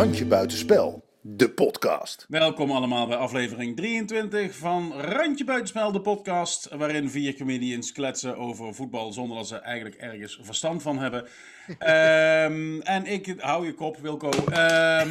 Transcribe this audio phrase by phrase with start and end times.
[0.00, 2.26] Randje Buitenspel, de podcast.
[2.28, 6.68] Welkom allemaal bij aflevering 23 van Randje Buitenspel, de podcast.
[6.76, 11.24] Waarin vier comedians kletsen over voetbal zonder dat ze eigenlijk ergens verstand van hebben.
[11.78, 14.30] Ehm, en ik, hou je kop Wilco.
[14.30, 15.08] Ehm,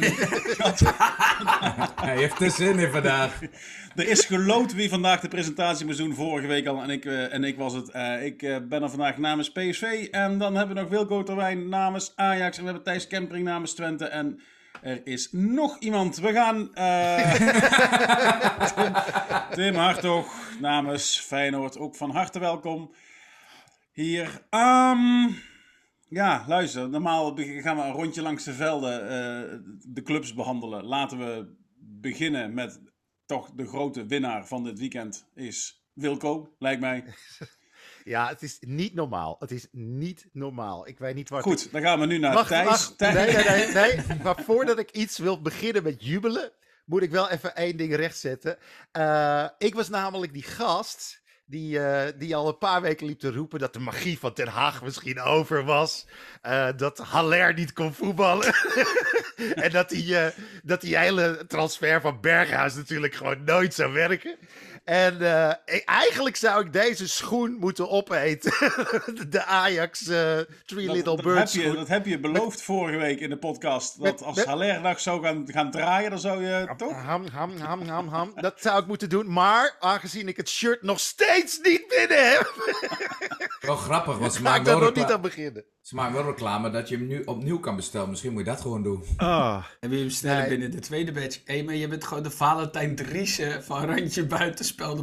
[2.06, 3.40] Hij heeft er zin in vandaag.
[3.94, 6.82] er is geloot wie vandaag de presentatie moest doen, vorige week al.
[6.82, 7.90] En ik, eh, en ik was het.
[7.90, 10.08] Eh, ik eh, ben er vandaag namens PSV.
[10.10, 12.56] En dan hebben we nog Wilco Terwijn namens Ajax.
[12.56, 14.04] En we hebben Thijs Kempering namens Twente.
[14.04, 14.40] En
[14.82, 16.16] er is nog iemand.
[16.18, 16.74] We gaan.
[16.74, 17.34] eh,
[18.74, 18.92] Tim,
[19.56, 21.78] Tim Hartog namens Feyenoord.
[21.78, 22.94] Ook van harte welkom
[23.92, 24.42] hier.
[24.50, 25.28] Ehm,
[26.08, 26.88] ja, luister.
[26.88, 30.84] Normaal gaan we een rondje langs de velden eh, de clubs behandelen.
[30.84, 32.80] Laten we beginnen met
[33.26, 37.04] toch de grote winnaar van dit weekend is Wilco, lijkt mij.
[38.04, 39.36] Ja, het is niet normaal.
[39.38, 40.88] Het is niet normaal.
[40.88, 41.42] Ik weet niet waar.
[41.42, 42.66] Goed, dan gaan we nu naar Wacht, Thijs.
[42.68, 42.98] wacht.
[42.98, 44.16] Thijs- Nee, nee, nee, nee.
[44.22, 46.50] Maar voordat ik iets wil beginnen met jubelen,
[46.84, 48.56] moet ik wel even één ding rechtzetten.
[48.92, 53.32] Eh, ik was namelijk die gast die, eh, die al een paar weken liep te
[53.32, 56.06] roepen dat de magie van Ten Haag misschien over was.
[56.42, 58.54] Eh, dat Haller niet kon voetballen.
[59.64, 60.16] en dat die,
[60.62, 64.36] dat die hele transfer van Berghuis natuurlijk gewoon nooit zou werken.
[64.84, 65.52] En eh,
[65.84, 68.52] eigenlijk zou ik deze schoen moeten opeten.
[69.30, 71.78] de Ajax eh Three Dat, Little dat Birds heb je, schoen.
[71.80, 73.94] dat heb je beloofd vorige week in de podcast.
[73.96, 76.92] Dat Met- als met- Haller nog zou gaan, gaan draaien, dan zou je toch...
[77.02, 78.32] Ham, ham, ham, ham, ham.
[78.34, 79.32] Dat zou ik moeten doen.
[79.32, 82.54] Maar aangezien ik het shirt nog steeds niet binnen heb,
[83.60, 85.64] Wel grappig, want ze maken daar wel, nog niet aan beginnen.
[85.80, 88.10] ze maken wel reclame dat je hem nu opnieuw kan bestellen.
[88.10, 89.04] Misschien moet je dat gewoon doen.
[89.16, 89.64] Ah.
[89.80, 90.48] En wil je hem sneller Nee.
[90.48, 91.38] binnen de tweede batch?
[91.44, 94.26] Hé, maar je bent gewoon de Valentijn Driessen van Randje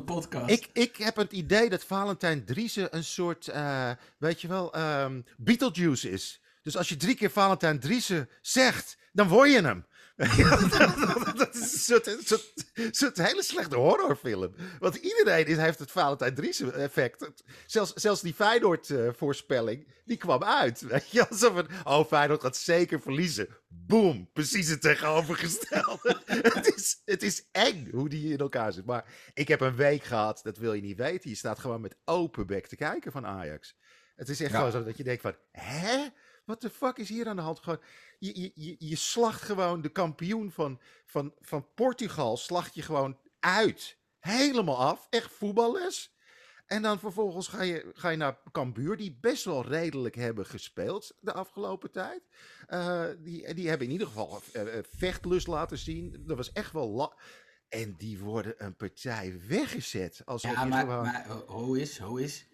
[0.05, 0.49] Podcast.
[0.49, 5.21] Ik, ik heb het idee dat Valentijn Driessen een soort, eh, weet je wel, ehm,
[5.37, 6.41] Beetlejuice is.
[6.61, 9.85] Dus als je drie keer Valentijn Driessen zegt, dan word je hem.
[11.37, 14.55] dat is een soort, een soort, een soort hele slechte horrorfilm.
[14.79, 17.31] Want iedereen is, heeft het Valentijn Driessen effect.
[17.65, 20.81] Zelfs, zelfs die Feyenoord eh, voorspelling, die kwam uit.
[20.81, 23.47] Weet je, alsof het, oh Feyenoord gaat zeker verliezen.
[23.67, 26.21] Boom, precies het tegenovergestelde.
[26.25, 28.85] het, is, het is eng hoe die in elkaar zit.
[28.85, 31.29] Maar ik heb een week gehad, dat wil je niet weten.
[31.29, 33.75] Je staat gewoon met open bek te kijken van Ajax.
[34.15, 34.57] Het is echt Ja.
[34.57, 36.07] gewoon zo dat je denkt van, hè?
[36.47, 37.59] Wat de fuck is hier aan de hand?
[37.59, 37.79] Gewoon,
[38.19, 43.17] je, je, je, je slacht gewoon de kampioen van, van, van Portugal, slacht je gewoon
[43.39, 43.97] uit.
[44.19, 45.07] Helemaal af.
[45.09, 46.15] Echt voetballes.
[46.65, 51.13] En dan vervolgens ga je, ga je naar Cambuur, die best wel redelijk hebben gespeeld
[51.19, 52.21] de afgelopen tijd.
[52.67, 56.23] Eh, die, die hebben in ieder geval eh, eh, vechtlust laten zien.
[56.25, 56.89] Dat was echt wel...
[56.89, 57.15] la-
[57.69, 60.21] en die worden een partij weggezet.
[60.25, 61.03] Alsof ja, maar, gewoon...
[61.03, 62.45] maar ho- hoe is, hoe is?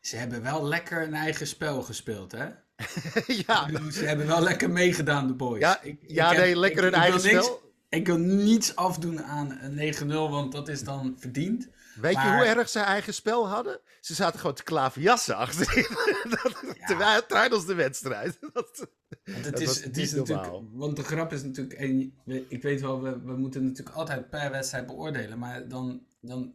[0.00, 2.50] Ze hebben wel lekker een eigen spel gespeeld, hè?
[3.46, 5.60] ja, Ik bedoel, Ze hebben wel lekker meegedaan, de boys.
[5.60, 7.60] Ja, ja, nee, lekker hun eigen niks- spel.
[7.88, 11.68] Ik wil niets afdoen aan een 9-0, want dat is dan verdiend.
[12.00, 13.80] Weet je hoe erg ze eigen spel hadden?
[14.00, 15.86] Ze zaten gewoon te klaverjassen achterin.
[16.42, 18.38] Dat- Terwijl tijdens de wedstrijd.
[18.52, 18.86] Dat,
[19.24, 22.14] Want het is, het niet is natuurlijk, want de grap is natuurlijk, en
[22.48, 26.54] ik weet wel, we, we moeten natuurlijk altijd per wedstrijd beoordelen, maar dan, dan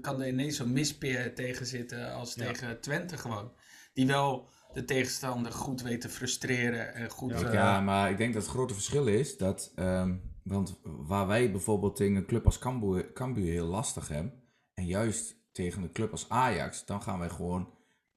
[0.00, 2.44] kan er ineens zo'n mispeer tegen zitten als Ja.
[2.52, 3.52] tegen Twente gewoon.
[3.92, 7.30] Die wel de tegenstander goed weet te frustreren en goed...
[7.40, 9.72] Ja, eh, maar ik denk dat het grote verschil is dat...
[9.74, 14.32] ehm, want waar wij bijvoorbeeld tegen een club als Cambuur, Cambuur heel lastig hebben...
[14.74, 17.70] en juist tegen een club als Ajax, dan gaan wij gewoon...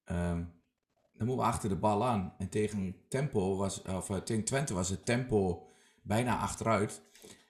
[0.03, 0.43] ehm,
[1.13, 2.33] dan moeten we achter de bal aan.
[2.37, 5.67] En tegen tempo was, of eh, tegen Twente was het tempo
[6.01, 7.01] bijna achteruit.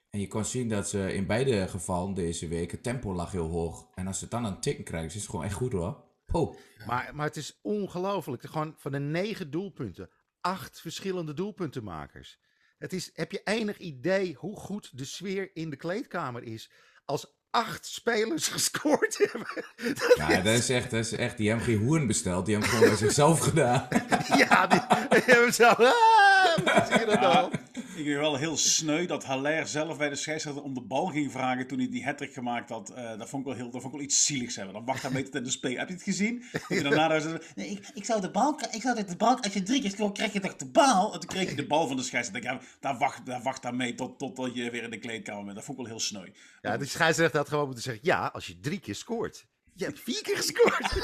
[0.10, 3.50] En je kon zien dat ze in beide gevallen deze week, het tempo lag heel
[3.50, 3.88] hoog.
[3.96, 6.06] En als ze het dan het tikken krijgen, is het gewoon echt goed hoor.
[6.32, 8.46] Oh, maar, maar het is ongelooflijk.
[8.46, 10.10] Gewoon van de negen doelpunten,
[10.42, 12.40] acht verschillende doelpuntenmakers.
[12.78, 16.72] Het is, heb je enig idee hoe goed de sfeer in de kleedkamer is?
[17.06, 19.48] Als acht spelers gescoord hebben.
[20.00, 22.74] Dat ja, dat is echt, dat is echt, die hebben geen hoeren besteld, die hebben
[22.74, 23.88] gewoon bij zichzelf gedaan.
[24.50, 25.64] ja, die, die hebben zo...
[25.64, 26.37] Ah,
[27.00, 27.54] je dat?
[27.76, 31.32] Ik vind wel heel sneu dat Haller zelf bij de scheidsrechter om de bal ging
[31.32, 32.90] vragen toen hij die hat gemaakt had.
[32.90, 34.74] Eh, dat, vond ik wel heel, dat vond ik wel iets zieligs hebben.
[34.74, 35.78] Dan wacht hij mee tot de speel.
[35.78, 36.44] Heb je het gezien?
[36.68, 39.54] Hij daarna daar zei, nee, ik, ik zou de bal, ik zou de bal, als
[39.54, 41.14] je drie keer scoort, krijg je toch de bal?
[41.14, 42.52] En toen kreeg je de bal van de scheidsrechter.
[42.52, 45.56] Ja, daar wacht, daar wacht daar mee tot, totdat je weer in de kleedkamer bent.
[45.56, 46.28] Dat vond ik wel heel sneu.
[46.62, 49.46] Ja, de scheidsrechter had gewoon moeten zeggen: ja, als je drie keer scoort.
[49.74, 50.96] Je hebt vier keer gescoord.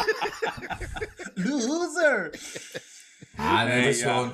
[1.49, 2.39] Loser!
[3.35, 4.13] Ah, nee, Nee, dat is ja.
[4.13, 4.33] gewoon...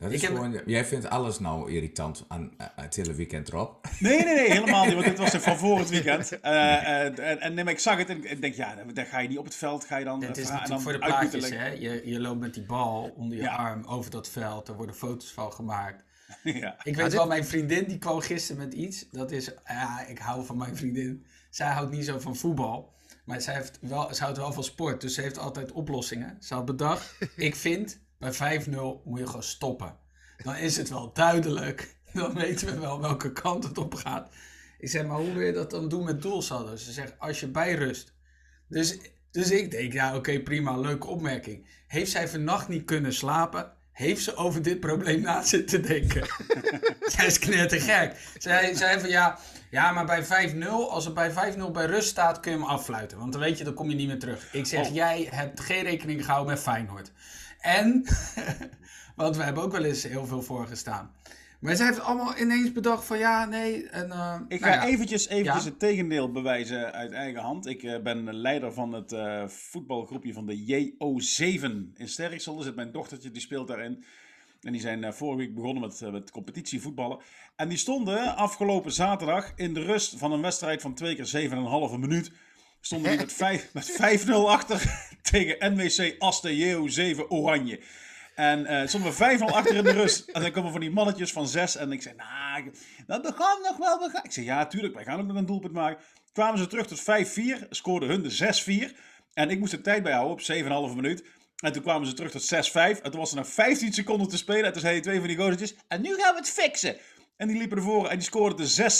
[0.00, 3.88] Dat is heb- gewoon, jij vindt alles nou irritant aan eh, het hele weekend erop.
[3.98, 4.94] Nee, nee, nee, helemaal niet.
[4.94, 6.40] Want dit was van voor het weekend.
[6.40, 9.18] Eh, eh, en, en nee, maar ik zag het en ik denk, ja, dan ga
[9.18, 10.22] je niet op het veld, ga je dan...
[10.22, 11.66] Het is eh, natuurlijk voor de plaatjes, hè.
[11.68, 13.54] Je, je loopt met die bal onder je Ja.
[13.54, 14.68] arm over dat veld.
[14.68, 16.04] Er worden foto's van gemaakt.
[16.42, 16.76] ja.
[16.82, 19.08] Ik weet wel, mijn vriendin die kwam gisteren met iets.
[19.10, 21.26] Dat is, ja, ik hou van mijn vriendin.
[21.50, 22.92] Zij houdt niet zo van voetbal.
[23.24, 25.00] Maar zij, heeft wel, ze houdt wel van sport.
[25.00, 26.36] Dus ze heeft altijd oplossingen.
[26.40, 28.70] Ze had bedacht, ik vind, bij 5-0
[29.04, 29.96] moet je gewoon stoppen.
[30.42, 31.94] Dan is het wel duidelijk.
[32.12, 34.28] Dan weten we wel welke kant het op gaat.
[34.78, 36.76] Ik zeg, maar hoe wil je dat dan doen met doelsaldo?
[36.76, 38.12] Ze zegt, als je bijrust.
[38.68, 38.98] Dus,
[39.30, 41.66] dus ik denk, ja oké, prima, leuke opmerking.
[41.86, 43.72] Heeft zij vannacht niet kunnen slapen?
[43.92, 46.26] Heeft ze over dit probleem na zitten denken?
[47.16, 48.16] zij is knettergek.
[48.38, 49.38] Zij zei van ja,
[49.70, 53.18] ja, maar bij 5-0, als het bij 5-0 bij rust staat, kun je hem affluiten.
[53.18, 54.52] Want dan weet je, dan kom je niet meer terug.
[54.52, 54.94] Ik zeg, Oh.
[54.94, 57.12] jij hebt geen rekening gehouden met Feyenoord.
[57.60, 58.04] En,
[59.16, 61.10] want we hebben ook wel eens heel veel voorgestaan.
[61.60, 63.88] Maar zij heeft allemaal ineens bedacht van ja, nee.
[63.88, 64.86] En, eh, Ik nou ga ja.
[64.86, 65.70] eventjes, eventjes Ja.
[65.70, 67.66] het tegendeel bewijzen uit eigen hand.
[67.66, 72.58] Ik eh, ben leider van het eh, voetbalgroepje van de JO7 in Sterksel.
[72.58, 74.04] Er zit mijn dochtertje, die speelt daarin.
[74.60, 77.18] En die zijn vorige week begonnen met, met competitievoetballen.
[77.56, 81.98] En die stonden afgelopen zaterdag in de rust van een wedstrijd van twee keer 7,5
[81.98, 82.32] minuut.
[82.80, 87.80] Stonden die met, vijf- met 5-0 achter tegen NWC Asten JO7 Oranje.
[88.34, 90.28] En eh stonden we 5-0 achter in de rust.
[90.28, 91.76] En dan komen van die mannetjes van 6.
[91.76, 92.14] En ik zei,
[93.06, 93.98] nou, we gaan nog wel.
[93.98, 94.24] We gaan.
[94.24, 96.04] Ik zei, ja, tuurlijk, wij gaan ook nog een doelpunt maken.
[96.32, 97.68] Kwamen ze terug tot 5-4.
[97.70, 98.96] Scoorden hun de 6-4.
[99.32, 101.24] En ik moest de tijd bijhouden op 7,5 minuut.
[101.56, 103.02] En toen kwamen ze terug tot 6-5.
[103.02, 104.64] En toen was er nog 15 seconden te spelen.
[104.64, 106.96] En toen zeiden twee van die gozertjes, en nu gaan we het fixen.
[107.40, 108.90] En die liepen ervoor en die scoorden de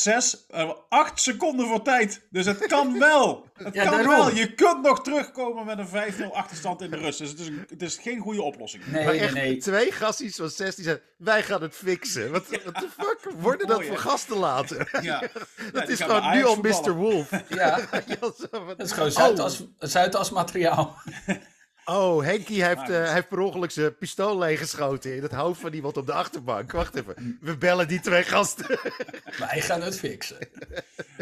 [0.42, 0.46] 6-6.
[0.48, 2.20] Eh, Acht seconden voor tijd.
[2.30, 3.46] Dus het kan wel.
[3.54, 4.08] Het Ja, kan daarom.
[4.16, 4.34] wel.
[4.34, 7.18] Je kunt nog terugkomen met een 5-0 achterstand in de rust.
[7.18, 8.86] Dus het is, een- het is geen goede oplossing.
[8.86, 9.56] Nee, Maar nee, echt nee.
[9.56, 12.30] twee gasties van 16 zeiden, wij gaan het fixen.
[12.30, 14.98] Wat what the fuck worden dat Mooi, voor gasten later?
[15.02, 15.22] Ja.
[15.72, 16.92] Dat is gewoon nu al Mr.
[16.94, 17.30] Wolf.
[17.48, 20.96] Ja, Ja, dat is gewoon Zuidas, Zuidas materiaal.
[21.84, 25.72] Oh, Henkie heeft, eh, hij heeft per ongeluk zijn pistool leeggeschoten in het hoofd van
[25.72, 26.72] iemand op de achterbank.
[26.72, 28.66] Wacht even, we bellen die twee gasten.
[29.38, 30.36] Wij gaan het fixen.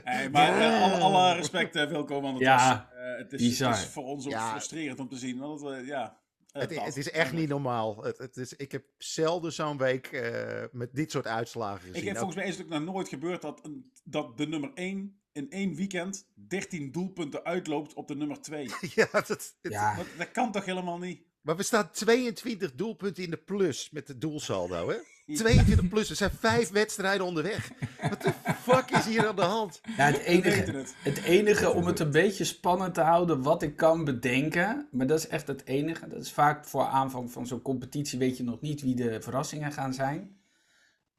[0.04, 3.58] Hey, maar eh, alle, alle respect, eh, Wilco, want het, Ja, was, eh, het, is,
[3.58, 4.50] het is voor ons ook Ja.
[4.50, 5.38] frustrerend om te zien.
[5.38, 6.18] Want het, eh, ja,
[6.52, 8.04] eh, Het, het is echt niet normaal.
[8.04, 11.94] Het, het is, ik heb zelden zo'n week eh, met dit soort uitslagen gezien.
[11.96, 14.70] Ik heb, volgens mij is het ook nog nooit gebeurd dat, een- dat de nummer
[14.74, 18.70] 1 in één weekend 13 doelpunten uitloopt op de nummer 2.
[18.94, 21.22] ja, dat, Ja, Dat, dat kan toch helemaal niet?
[21.40, 24.96] Maar we staan 22 doelpunten in de plus met de doelsaldo, hè?
[25.34, 27.70] 22 plus, er zijn vijf wedstrijden onderweg.
[28.08, 28.32] Wat de
[28.62, 29.80] fuck is hier aan de hand?
[29.96, 30.94] ja het, We weten enige, het.
[30.98, 35.18] het enige om het een beetje spannend te houden wat ik kan bedenken, maar dat
[35.18, 36.08] is echt het enige.
[36.08, 39.72] Dat is vaak voor aanvang van zo'n competitie weet je nog niet wie de verrassingen
[39.72, 40.36] gaan zijn.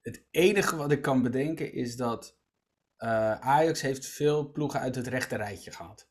[0.02, 2.39] Het enige wat ik kan bedenken is dat
[3.42, 6.08] Ajax heeft veel ploegen uit het rechte rijtje gehad.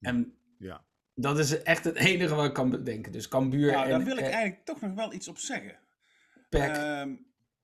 [0.00, 0.84] En Ja.
[1.14, 3.12] dat is echt het enige wat ik kan bedenken.
[3.12, 5.78] Dus Cambuur Nou, en daar wil ik en eigenlijk toch nog wel iets op zeggen.
[6.48, 6.76] PEC.
[6.76, 7.14] Ehm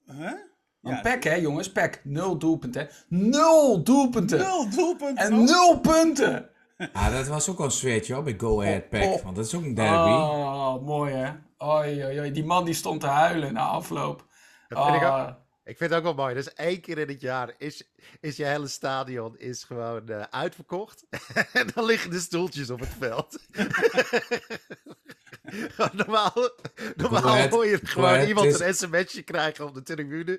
[0.07, 0.33] huh?
[0.81, 2.89] Ja, hè jongens, PEC, nul doelpunten.
[3.09, 4.39] Nul doelpunten!
[4.39, 5.25] Nul doelpunten.
[5.25, 6.47] En nul punten!
[6.93, 9.03] Ah, dat was ook wel een sfeertje hoor, bij Go Ahead Pack.
[9.03, 9.23] oh.
[9.23, 10.11] Want dat is ook een derby.
[10.11, 11.33] Oh, mooi hè.
[11.65, 12.31] Oei, oei.
[12.33, 14.27] Die man die stond te huilen na afloop.
[14.69, 15.35] Dat vind ik, ook, Ah,
[15.73, 16.35] ik vind het ook wel mooi.
[16.35, 17.83] Dus één keer in het jaar is,
[18.21, 21.07] is je hele stadion is gewoon eh, uitverkocht.
[21.53, 23.39] en dan liggen de stoeltjes op het veld.
[25.93, 26.33] normaal
[26.97, 30.39] normaal hoor je gewoon iemand het is- een sms'je krijgen op de tribune.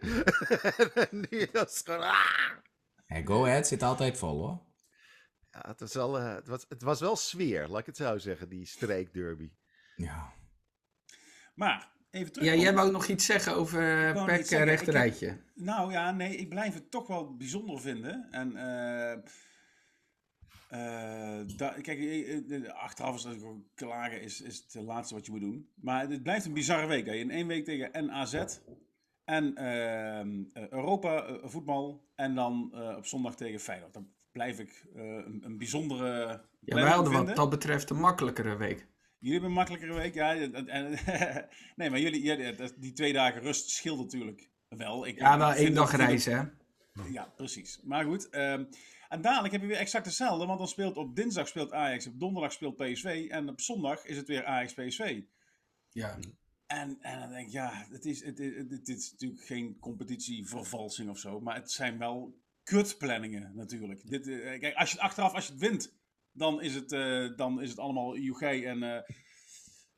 [1.09, 2.01] en nu is het gewoon...
[2.01, 2.51] ah!
[3.05, 4.61] Hey, Go Ahead zit altijd vol hoor.
[5.51, 8.17] Ja, het, was wel, eh, het, was, het was wel sfeer, laat ik het zo
[8.17, 9.51] zeggen, die streekderby.
[9.95, 10.33] Ja.
[11.53, 12.47] Maar, even terug.
[12.47, 15.37] ja, jij wou nog iets zeggen over wou PEC eh, ik heb- rechterrijtje.
[15.55, 18.27] Nou ja, nee, ik blijf het toch wel bijzonder vinden.
[18.31, 19.11] En eh,
[20.69, 25.31] eh, da- kijk, eh, eh, achteraf is natuurlijk klagen is, is het laatste wat je
[25.31, 25.69] moet doen.
[25.75, 27.05] Maar het blijft een bizarre week.
[27.05, 27.13] Hè.
[27.13, 28.33] In één week tegen NAZ
[29.23, 33.93] en ehm, eh, Europa eh, voetbal en dan eh, op zondag tegen Feyenoord.
[33.93, 38.55] Dan blijf ik eh, een, een bijzondere Ja, wij hadden wat dat betreft een makkelijkere
[38.57, 38.87] week.
[39.23, 40.33] Jullie hebben een makkelijkere week, ja.
[41.75, 45.07] Nee, maar jullie, die twee dagen rust scheelt natuurlijk wel.
[45.07, 46.61] Ik, Ja, ik wel één dag reizen
[46.93, 47.03] hè.
[47.03, 47.79] ja, precies.
[47.83, 48.29] Maar goed.
[48.29, 48.65] ehm,
[49.09, 50.45] en dadelijk heb je weer exact hetzelfde.
[50.45, 53.27] Want dan speelt op dinsdag speelt Ajax, op donderdag speelt PSV.
[53.29, 55.21] En op zondag is het weer Ajax-PSV.
[55.89, 56.17] Ja.
[56.67, 61.09] En, en dan denk ik, ja, het is, het, het, het is natuurlijk geen competitievervalsing
[61.09, 61.39] of zo.
[61.39, 64.09] Maar het zijn wel kutplanningen natuurlijk.
[64.09, 65.93] Dit, eh, kijk, als je het achteraf, als je het wint,
[66.33, 68.83] dan is het, eh, dan is het allemaal joegij en...
[68.83, 69.01] eh,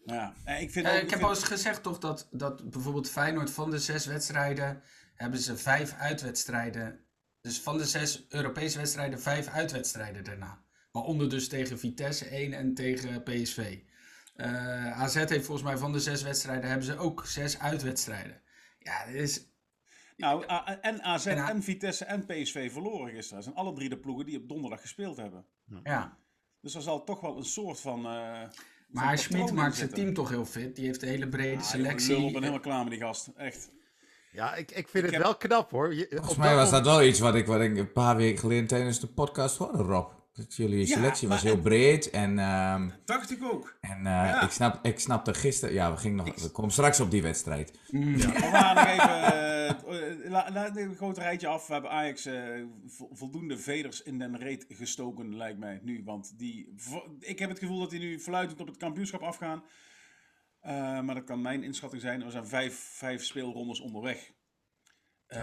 [0.03, 2.69] nou ja, eh, ik vind ook- ik heb vind- al eens gezegd toch dat, dat
[2.69, 4.83] bijvoorbeeld Feyenoord van de zes wedstrijden
[5.15, 7.05] hebben ze vijf uitwedstrijden.
[7.41, 10.63] Dus van de zes Europese wedstrijden vijf uitwedstrijden daarna.
[10.91, 13.79] Waaronder dus tegen Vitesse 1 en tegen PSV.
[14.35, 18.41] Eh, AZ heeft volgens mij van de zes wedstrijden hebben ze ook zes uitwedstrijden.
[18.79, 19.53] Ja, dit is...
[20.17, 20.45] Nou,
[20.81, 23.35] en AZ En A- en Vitesse en PSV verloren gisteren.
[23.35, 25.45] Dat zijn alle drie de ploegen die op donderdag gespeeld hebben.
[25.83, 26.17] Ja.
[26.65, 28.05] Dus er zal toch wel een soort van.
[28.05, 28.49] eh, van
[28.89, 30.75] Maar Schmid maakt zijn team toch heel fit.
[30.75, 32.15] Die heeft een hele brede Ah, selectie.
[32.15, 33.29] ik ben helemaal klaar met die gast.
[33.37, 33.69] Echt.
[34.31, 35.93] Ja, ik, ik vind het heb- wel knap hoor.
[35.95, 38.67] Je- Volgens mij was dat wel iets wat ik, wat ik een paar weken geleden
[38.67, 40.11] tijdens de podcast hoorde, Rob.
[40.33, 43.77] Dat jullie Ja, selectie was heel breed en, ehm, Dacht ik ook.
[43.81, 44.41] en eh, Ja.
[44.41, 45.73] ik, snap, ik snapte gisteren...
[45.73, 47.79] Ja, we, gingen nog, we komen straks op die wedstrijd.
[47.91, 49.54] Ja, maar we gaan nog even.
[49.67, 51.67] Eh, la- Laat een groot rijtje af.
[51.67, 56.01] We hebben Ajax eh, vo- voldoende veders in den reet gestoken, lijkt mij nu.
[56.03, 56.75] Want die,
[57.19, 59.63] ik heb het gevoel dat die nu fluitend op het kampioenschap afgaan.
[60.59, 62.21] Eh, maar dat kan mijn inschatting zijn.
[62.21, 64.31] Er zijn vijf, vijf speelrondes onderweg.
[65.25, 65.39] Eh,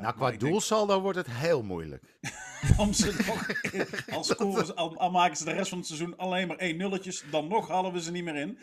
[0.00, 2.18] Nou, qua denk- doelsaldo wordt het heel moeilijk.
[2.78, 3.46] om ze nog,
[4.16, 6.76] al, scoren ze, al, al maken ze de rest van het seizoen alleen maar één
[6.76, 8.58] nulletjes, dan nog halen we ze niet meer in.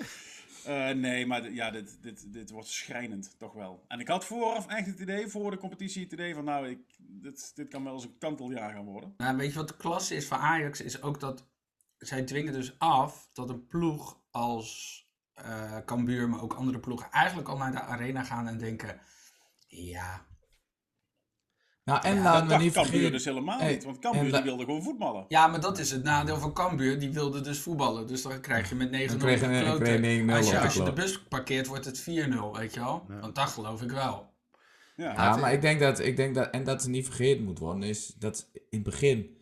[0.66, 3.86] Eh, nee, maar ja, dit, dit, dit wordt schrijnend, toch wel.
[3.88, 6.80] En ik had vooraf echt het idee, voor de competitie het idee van, nou, ik,
[6.98, 9.14] dit, dit kan wel eens een kanteljaar gaan worden.
[9.18, 10.82] Nou, weet je wat de klasse is van Ajax?
[10.82, 11.48] Is ook dat
[11.98, 15.04] zij dwingen dus af dat een ploeg als
[15.34, 19.02] eh Cambuur, maar ook andere ploegen, eigenlijk al naar de arena gaan en denken:
[19.68, 20.26] ja,
[21.86, 23.12] Nou, en dat laten we dacht niet Cambuur vergeten...
[23.12, 25.26] dus helemaal Hey, niet, want Cambuur die wilde gewoon voetballen.
[25.28, 27.00] ja, maar dat is het nadeel van Cambuur.
[27.00, 28.08] Die wilde dus voetballen.
[28.08, 29.84] Dus dan krijg je met 9-0 Dan kreeg je- gekloten.
[29.84, 32.80] kreeg je 9-0 Als je, als je de bus parkeert, wordt het 4-0, weet je
[32.80, 33.06] wel?
[33.22, 34.34] Want dat geloof ik wel.
[34.96, 37.60] Ja, Ja, maar ik denk dat, ik denk dat, en dat het niet vergeten moet
[37.60, 39.38] worden, is dat in het begin,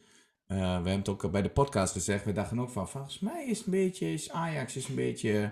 [0.48, 3.46] eh, we hebben het ook bij de podcast gezegd, we dachten ook van, volgens mij
[3.48, 5.52] is het een beetje, is Ajax is een beetje,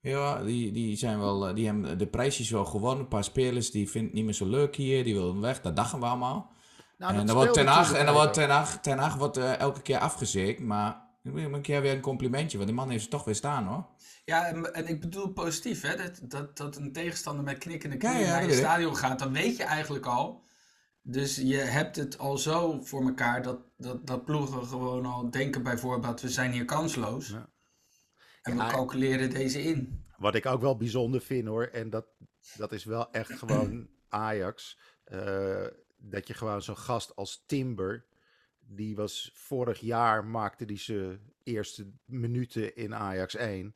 [0.00, 3.70] ja, die, die zijn wel, eh, die hebben de prijsjes wel gewonnen, een paar spelers
[3.70, 6.52] die vinden het niet meer zo leuk hier, die willen weg, dat dachten we allemaal.
[6.98, 8.34] Nou, en dan wordt Ten Hag, natuurlijk en dan wordt.
[8.34, 11.92] Ten Hag, Ten Hag wordt eh, elke keer afgezeken, maar ik wil een keer weer
[11.92, 13.86] een complimentje, want die man heeft ze toch weer staan hoor.
[14.24, 15.96] Ja, en, en ik bedoel positief, hè?
[15.96, 18.58] Dat, dat, dat een tegenstander met knikkende knieën ja, naar je ik.
[18.58, 20.42] stadion gaat, dan weet je eigenlijk al.
[21.02, 25.62] Dus je hebt het al zo voor elkaar dat, dat, dat ploegen gewoon al denken
[25.62, 27.28] bijvoorbeeld, we zijn hier kansloos.
[27.28, 27.48] Ja.
[28.42, 30.04] En we calculeren deze in.
[30.16, 32.06] Wat ik ook wel bijzonder vind hoor, en dat,
[32.56, 34.78] dat is wel echt gewoon Ajax.
[35.04, 35.66] eh,
[36.02, 38.06] dat je gewoon zo'n gast als Timber,
[38.58, 43.74] die was vorig jaar, maakte die zijn eerste minuten in Ajax 1.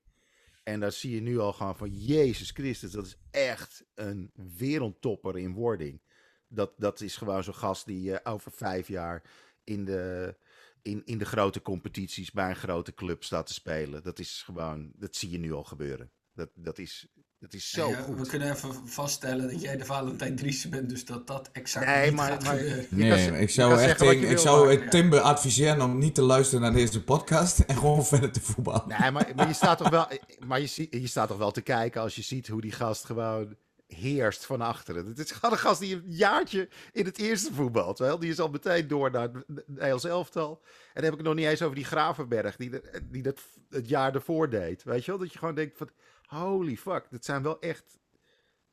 [0.62, 5.38] En daar zie je nu al gewoon van, Jezus Christus, dat is echt een wereldtopper
[5.38, 6.02] in wording.
[6.48, 9.22] Dat, dat is gewoon zo'n gast die eh, over vijf jaar
[9.64, 10.36] in de,
[10.84, 14.02] in, in de grote competities bij een grote club staat te spelen.
[14.02, 16.10] Dat is gewoon, dat zie je nu al gebeuren.
[16.34, 17.06] Dat, dat, is,
[17.38, 18.18] dat is zo Ja, goed.
[18.20, 22.06] we kunnen even vaststellen dat jij de Valentijn Driessen bent, dus dat dat exact Nee,
[22.06, 22.82] niet maar- gaat maar- gebeuren.
[22.82, 22.98] Je kan
[23.32, 26.60] Nee, ik zou echt tegen- ik wil, zou maar- Timber adviseren om niet te luisteren
[26.62, 28.88] naar deze podcast en gewoon verder te voetballen.
[29.00, 30.06] Nee, maar, maar, je staat toch wel,
[30.46, 33.56] maar je, je staat toch wel te kijken als je ziet hoe die gast gewoon
[33.86, 35.06] heerst van achteren.
[35.06, 37.98] Het is gewoon gast die een jaartje in het eerste voetbalt.
[37.98, 38.18] Wel?
[38.18, 39.30] Die is al meteen door naar
[39.74, 40.60] het elftal.
[40.62, 43.88] En dan heb ik het nog niet eens over die Gravenberg die, die dat het
[43.88, 44.82] jaar ervoor deed.
[44.82, 45.20] Weet je wel?
[45.20, 45.90] Dat je gewoon denkt van,
[46.26, 47.98] holy fuck, dat zijn wel echt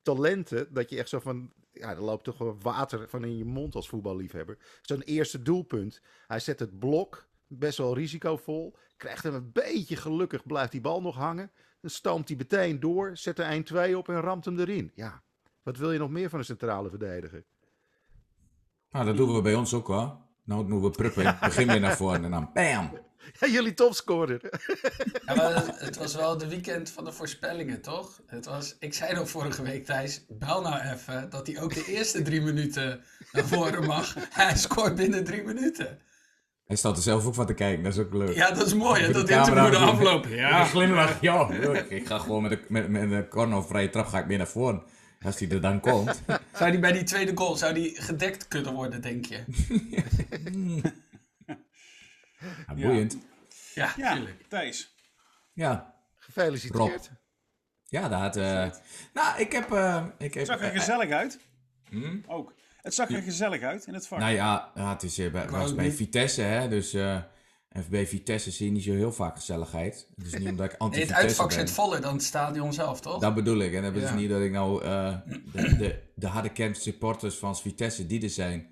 [0.02, 0.74] talenten.
[0.74, 3.76] Dat je echt zo van, ja, er loopt toch wel water van in je mond
[3.76, 4.58] als voetballiefhebber.
[4.82, 6.02] Zo'n eerste doelpunt.
[6.28, 8.78] Hij zet het blok, best wel risicovol.
[8.98, 11.52] Krijgt hem een beetje gelukkig, blijft die bal nog hangen.
[11.82, 14.92] Dan stoomt hij meteen door, zet er 1-2 op en ramt hem erin.
[14.96, 15.22] Ja,
[15.64, 17.44] wat wil je nog meer van een centrale verdediger?
[18.90, 20.18] Nou, dat doen we bij ons ook hoor.
[20.44, 23.00] Nou doen we pruppen, begin weer naar voren en dan bam.
[23.40, 24.42] Ja, jullie topscorer.
[25.26, 28.22] Ja, maar het- het was wel de weekend van de voorspellingen, toch?
[28.26, 31.86] Het was, ik zei nog vorige week, Thijs, bel nou even dat hij ook de
[31.86, 34.14] eerste drie minuten naar voren mag.
[34.30, 36.00] Hij scoort binnen drie minuten.
[36.72, 38.36] Hij staat er zelf ook van te kijken, dat is ook leuk.
[38.36, 39.12] Ja, dat is mooi, hè?
[39.12, 39.82] Dat interview de doen.
[39.82, 40.26] afloop.
[40.26, 41.22] Ja, glimlach.
[41.22, 41.50] Ja,
[41.90, 44.38] ik ga gewoon met een, met, met een corner of vrije trap ga ik meer
[44.38, 44.84] naar voren.
[45.22, 46.22] Als hij er dan komt.
[46.58, 49.44] Zou die bij die tweede goal, zou die gedekt kunnen worden, denk je?
[52.68, 53.18] Ja, boeiend.
[53.74, 54.44] Ja, ja tuurlijk.
[54.48, 54.96] Thijs.
[55.54, 57.12] Ja, Gefeliciteerd.
[57.86, 58.36] ja dat had...
[58.38, 58.70] eh,
[59.14, 59.72] nou, ik heb...
[59.72, 61.40] eh, ik heb Het zag er eh, gezellig uit.
[61.90, 62.18] hm?
[62.28, 62.54] Ook.
[62.82, 64.20] Het zag er gezellig uit in het vak.
[64.20, 66.68] Nou ja, ja het is eh, bij, was bij Vitesse, hè.
[66.68, 67.16] Dus eh,
[67.70, 70.08] en bij Vitesse zie je niet zo heel vaak gezelligheid.
[70.16, 73.20] Het is niet omdat ik Nee, het uitvak zit voller dan het stadion zelf, toch?
[73.20, 73.74] Dat bedoel ik.
[73.74, 74.16] En dat is Ja.
[74.16, 75.16] niet dat ik nou eh,
[75.54, 78.68] de, de, de harde kern supporters van Vitesse die er zijn,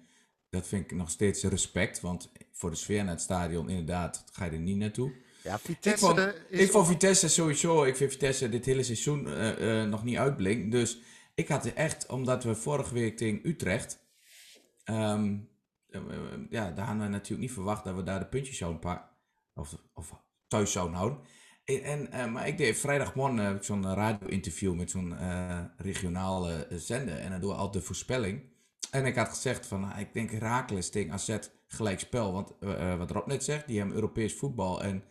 [0.50, 2.02] dat vind ik nog steeds respect.
[2.02, 5.12] Want voor de sfeer naar het stadion, inderdaad, ga je er niet naartoe.
[5.44, 6.60] Ja, Ik Vitesse vond, eh, is...
[6.60, 10.72] ik vond Vitesse sowieso, ik vind Vitesse dit hele seizoen eh, eh, nog niet uitblinkt.
[10.72, 11.00] Dus
[11.40, 14.00] ik had er echt, omdat we vorige week tegen Utrecht,
[14.84, 15.38] ehm,
[15.90, 18.80] eh, eh, ja, daar hadden we natuurlijk niet verwacht dat we daar de puntjes zouden
[18.80, 19.10] pakken.
[19.54, 20.14] Of, of
[20.48, 21.20] thuis zouden houden.
[21.66, 26.66] En, en, eh, maar ik deed vrijdagmorgen heb ik zo'n radio-interview met zo'n eh, regionale
[26.66, 27.18] eh, zender.
[27.18, 28.42] En dan doen we altijd de voorspelling.
[28.92, 32.32] En ik had gezegd van, nou, ik denk Herakles tegen AZ gelijk spel.
[32.34, 34.84] Want eh, eh, wat Rob net zegt, die hebben Europees voetbal.
[34.84, 35.04] En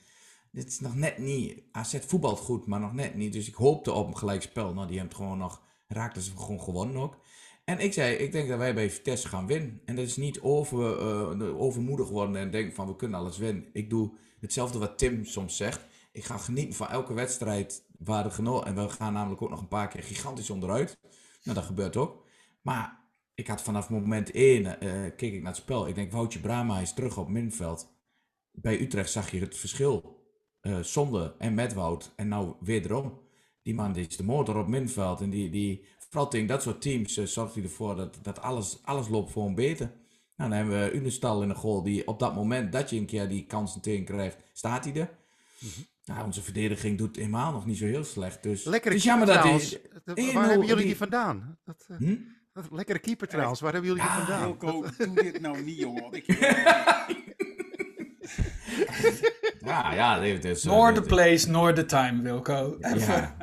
[0.52, 3.32] dit is nog net niet, AZ voetbalt goed, maar nog net niet.
[3.32, 4.74] Dus ik hoopte op een gelijk spel.
[4.74, 7.18] Nou, die hebben het gewoon nog, Herakles heeft gewoon gewonnen ook.
[7.64, 9.80] En ik zei, ik denk dat wij bij Vitesse gaan winnen.
[9.84, 13.66] En dat is niet over, eh, overmoedig worden en denken van we kunnen alles winnen.
[13.72, 15.86] Ik doe hetzelfde wat Tim soms zegt.
[16.12, 19.60] Ik ga genieten van elke wedstrijd waar de geno En we gaan namelijk ook nog
[19.60, 20.98] een paar keer gigantisch onderuit.
[21.42, 22.24] Nou, dat gebeurt ook.
[22.62, 23.00] Maar
[23.34, 25.88] ik had vanaf moment 1, eh keek ik naar het spel.
[25.88, 27.92] Ik denk, Woutje Brama is terug op middenveld.
[28.52, 30.16] Bij Utrecht zag je het verschil.
[30.60, 32.12] eh zonder en met Wout.
[32.16, 33.18] En nou wederom.
[33.68, 35.20] Die man die is de motor op middenveld.
[35.20, 38.78] En die, die vooral tegen dat soort teams eh, zorgt hij ervoor dat, dat alles,
[38.84, 39.86] alles loopt voor hem beter.
[40.36, 41.82] Nou, dan hebben we Unestal in de goal.
[41.82, 45.10] Die op dat moment dat je een keer die kansen tegen krijgt, staat hij er.
[46.04, 48.42] Nou, onze verdediging doet helemaal nog niet zo heel slecht.
[48.42, 49.70] Dus Lekkere het is jammer keeper dat trouwens.
[49.92, 50.00] hij...
[50.04, 51.58] Dat- 1-0 Waar hebben jullie die- die vandaan?
[51.64, 52.16] Dat, eh, Hm?
[52.52, 53.60] dat- lekkere keeper trouwens.
[53.60, 54.42] Waar hebben jullie die vandaan?
[54.42, 56.12] Wilco, doe dit nou niet, jongen.
[56.12, 56.26] Ik,
[59.68, 62.76] Ja, ja, dit eh, Nor the place, nor the time, Wilco.
[62.80, 63.14] Even.
[63.14, 63.36] Ja.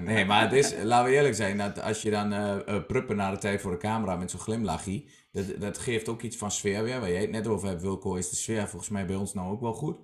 [0.00, 3.16] Nee, maar het is, laten we eerlijk zijn, dat als je dan eh eh, pruppen
[3.16, 6.50] naar de tijd voor de camera met zo'n glimlachje, dat, dat geeft ook iets van
[6.50, 7.00] sfeer weer.
[7.00, 9.52] Waar jij het net over hebt, Wilco, is de sfeer volgens mij bij ons nou
[9.52, 9.96] ook wel goed.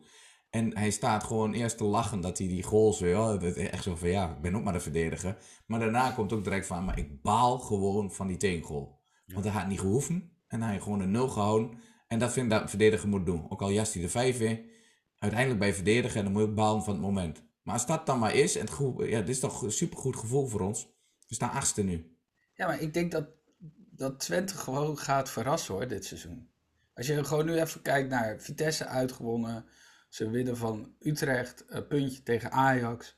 [0.50, 3.82] En hij staat gewoon eerst te lachen dat hij die goals weer, oh, dat echt
[3.82, 5.36] zo van ja, ik ben ook maar de verdediger.
[5.66, 9.00] Maar daarna komt ook direct van, maar ik baal gewoon van die tegengoal.
[9.26, 11.78] Want hij had niet gehoeven en hij heeft gewoon een nul gehouden.
[12.08, 13.46] En dat vind ik dat een verdediger moet doen.
[13.48, 14.67] Ook al jast hij de vijf in,
[15.18, 17.42] uiteindelijk bij verdedigen en dan moet je balen van het moment.
[17.62, 20.16] Maar als dat dan maar is, en het goed, ja, dit is toch een supergoed
[20.16, 20.88] gevoel voor ons.
[21.28, 22.16] We staan achtste nu.
[22.54, 23.28] Ja, maar ik denk dat,
[23.90, 26.48] dat Twente gewoon gaat verrassen hoor, dit seizoen.
[26.94, 29.64] Als je gewoon nu even kijkt naar Vitesse uitgewonnen.
[30.08, 33.16] Ze winnen van Utrecht, een puntje tegen Ajax.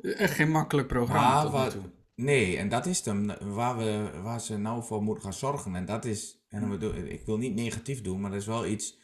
[0.00, 1.82] Echt geen makkelijk programma Maar tot nu waar- toe.
[2.14, 5.74] nee, en dat is hem waar, we, waar ze nou voor moeten gaan zorgen.
[5.74, 8.66] En dat is, en dan bedoel- ik wil niet negatief doen, maar dat is wel
[8.66, 8.98] iets.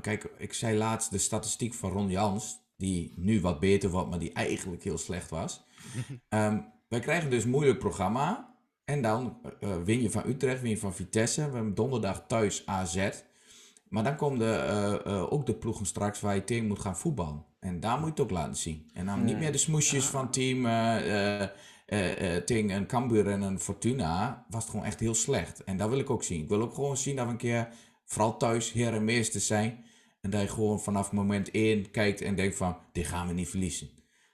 [0.00, 4.18] Kijk, ik zei laatst de statistiek van Ron Jans, die nu wat beter wordt, maar
[4.18, 5.64] die eigenlijk heel slecht was.
[6.28, 6.58] Ehm,
[6.88, 8.54] wij krijgen dus een moeilijk programma.
[8.84, 11.48] En dan eh, win je van Utrecht, win je van Vitesse.
[11.48, 13.10] We hebben donderdag thuis AZ.
[13.88, 16.96] Maar dan komen de, eh, eh, ook de ploegen straks waar je tegen moet gaan
[16.96, 17.44] voetballen.
[17.60, 18.90] En daar moet je het ook laten zien.
[18.92, 21.48] En dan niet meer de smoesjes van team eh, eh,
[21.86, 24.44] eh, eh, tegen een Cambuur en een Fortuna.
[24.50, 25.64] Was het gewoon echt heel slecht.
[25.64, 26.42] En dat wil ik ook zien.
[26.42, 27.68] Ik wil ook gewoon zien dat we een keer,
[28.06, 29.84] vooral thuis, heer en meesters zijn.
[30.20, 33.48] En dat je gewoon vanaf moment één kijkt en denkt van, dit gaan we niet
[33.48, 33.88] verliezen.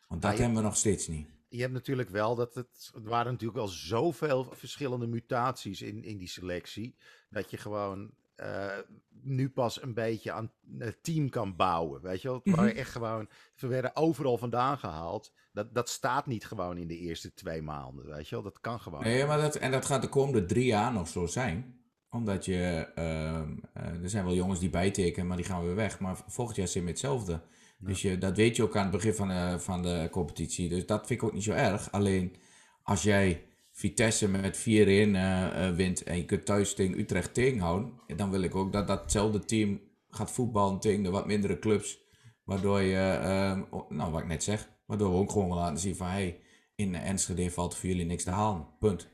[0.09, 1.27] Want dat Ah, hebben we nog steeds niet.
[1.49, 2.91] Je hebt natuurlijk wel dat het.
[2.95, 6.97] Er waren natuurlijk al zoveel verschillende mutaties in, in die selectie.
[7.31, 8.79] Dat je gewoon eh,
[9.23, 12.03] nu pas een beetje aan het team kan bouwen.
[12.03, 12.41] Weet je wel?
[12.45, 13.29] Het waren echt gewoon.
[13.55, 15.33] Ze werden overal vandaan gehaald.
[15.53, 18.07] Dat, dat staat niet gewoon in de eerste twee maanden.
[18.07, 18.45] Weet je wel?
[18.45, 19.03] Dat kan gewoon.
[19.03, 21.82] Nee, maar dat, en dat gaat de komende drie jaar nog zo zijn.
[22.13, 26.01] Omdat je, ehm, eh, er zijn wel jongens die bijtekenen, maar die gaan weer weg.
[26.01, 27.41] Maar volgend jaar zit met hetzelfde.
[27.79, 30.69] Dus je, dat weet je ook aan het begin van de, van de competitie.
[30.69, 31.93] Dus dat vind ik ook niet zo erg.
[31.93, 32.37] Alleen
[32.83, 37.93] als jij Vitesse met 4-1 eh, eh, wint en je kunt thuis tegen Utrecht tegenhouden.
[38.17, 42.01] Dan wil ik ook dat datzelfde team gaat voetballen tegen de wat mindere clubs.
[42.45, 46.07] Waardoor je, ehm, nou wat ik net zeg, waardoor we ook gewoon laten zien van
[46.07, 46.41] hey,
[46.75, 48.67] in Enschede valt voor jullie niks te halen.
[48.79, 49.12] Punt.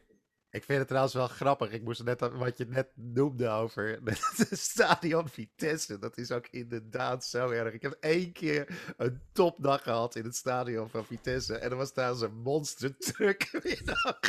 [0.59, 1.71] Ik vind het trouwens wel grappig.
[1.71, 3.99] Ik moest net aan wat je net noemde over
[4.37, 5.99] het stadion Vitesse.
[5.99, 7.75] Dat is ook inderdaad zo erg.
[7.75, 11.57] Ik heb één keer een topdag gehad in het stadion van Vitesse.
[11.59, 14.21] En er was daar een monster truck middag.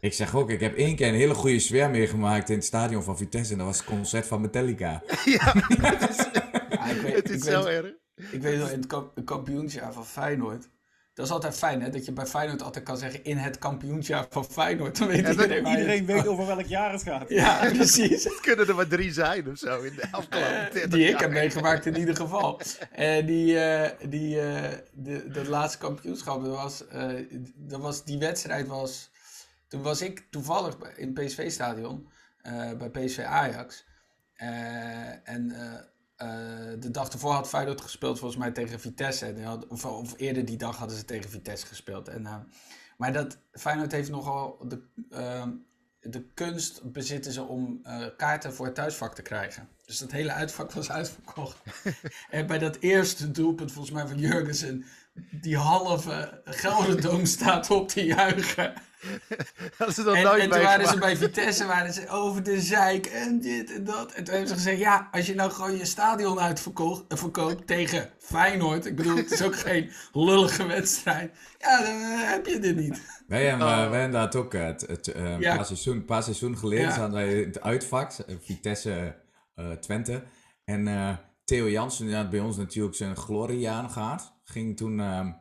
[0.00, 3.02] Ik zeg ook, ik heb één keer een hele goede sfeer meegemaakt in het stadion
[3.02, 3.52] van Vitesse.
[3.52, 5.02] En dat was het concert van Metallica.
[5.24, 5.54] Ja,
[6.70, 7.92] Ja, ik weet, het is ik zo weet- erg.
[8.30, 10.68] Ik weet nog, in het kamp- kampioensjaar van Feyenoord.
[11.14, 11.90] Dat is altijd fijn, hè?
[11.90, 14.98] Dat je bij Feyenoord altijd kan zeggen in het kampioensjaar van Feyenoord.
[14.98, 17.28] Dan weet dat iedereen je- Iedereen weet over welk jaar het gaat.
[17.28, 18.24] Ja, precies.
[18.24, 21.18] Het kunnen er maar drie zijn of zo in de afgelopen 30 Eh, Die ik
[21.20, 22.60] heb meegemaakt in ieder geval.
[22.92, 27.08] En die, eh, die, eh, de, dat laatste kampioenschap, dat was, eh,
[27.54, 29.10] dat was, die wedstrijd was...
[29.68, 32.08] Toen was ik toevallig in het PSV-stadion,
[32.42, 33.84] eh, bij PSV Ajax.
[34.34, 34.48] Eh,
[35.28, 35.54] en
[36.16, 36.28] eh,
[36.78, 39.42] de dag ervoor had Feyenoord gespeeld volgens mij tegen Vitesse.
[39.42, 42.08] Had, of, eerder die dag hadden ze tegen Vitesse gespeeld.
[42.08, 42.36] En, eh,
[42.96, 45.48] maar dat, Feyenoord heeft nogal de, eh,
[46.00, 47.82] de kunst bezitten ze om
[48.16, 49.68] kaarten voor het thuisvak te krijgen.
[49.86, 51.56] Dus dat hele uitvak was uitverkocht.
[52.30, 54.84] en bij dat eerste doelpunt, volgens mij van Jurgensen,
[55.30, 58.72] die halve Gelderdoom staat op te juichen.
[59.78, 63.40] Dat En, nooit en toen waren ze bij Vitesse waren ze over de zeik en
[63.40, 64.12] dit en dat.
[64.12, 67.66] En toen hebben ze gezegd, ja, als je nou gewoon je stadion uitverkoopt eh, verkoopt
[67.66, 68.86] tegen Feyenoord.
[68.86, 71.32] Ik bedoel, het is ook geen lullige wedstrijd.
[71.58, 73.00] Ja, dan eh, heb je dit niet.
[73.26, 75.56] Wij hebben, eh, wij hebben dat ook het, het, eh, een Ja.
[75.56, 76.94] paar, seizoen, paar seizoenen geleden Ja.
[76.94, 79.14] zaten wij in het uitvak, Vitesse
[79.80, 80.22] Twente.
[80.64, 84.32] En eh, Theo Jansen, die had bij ons natuurlijk zijn gloriejaren gehad.
[84.44, 85.32] Ging toen ehm,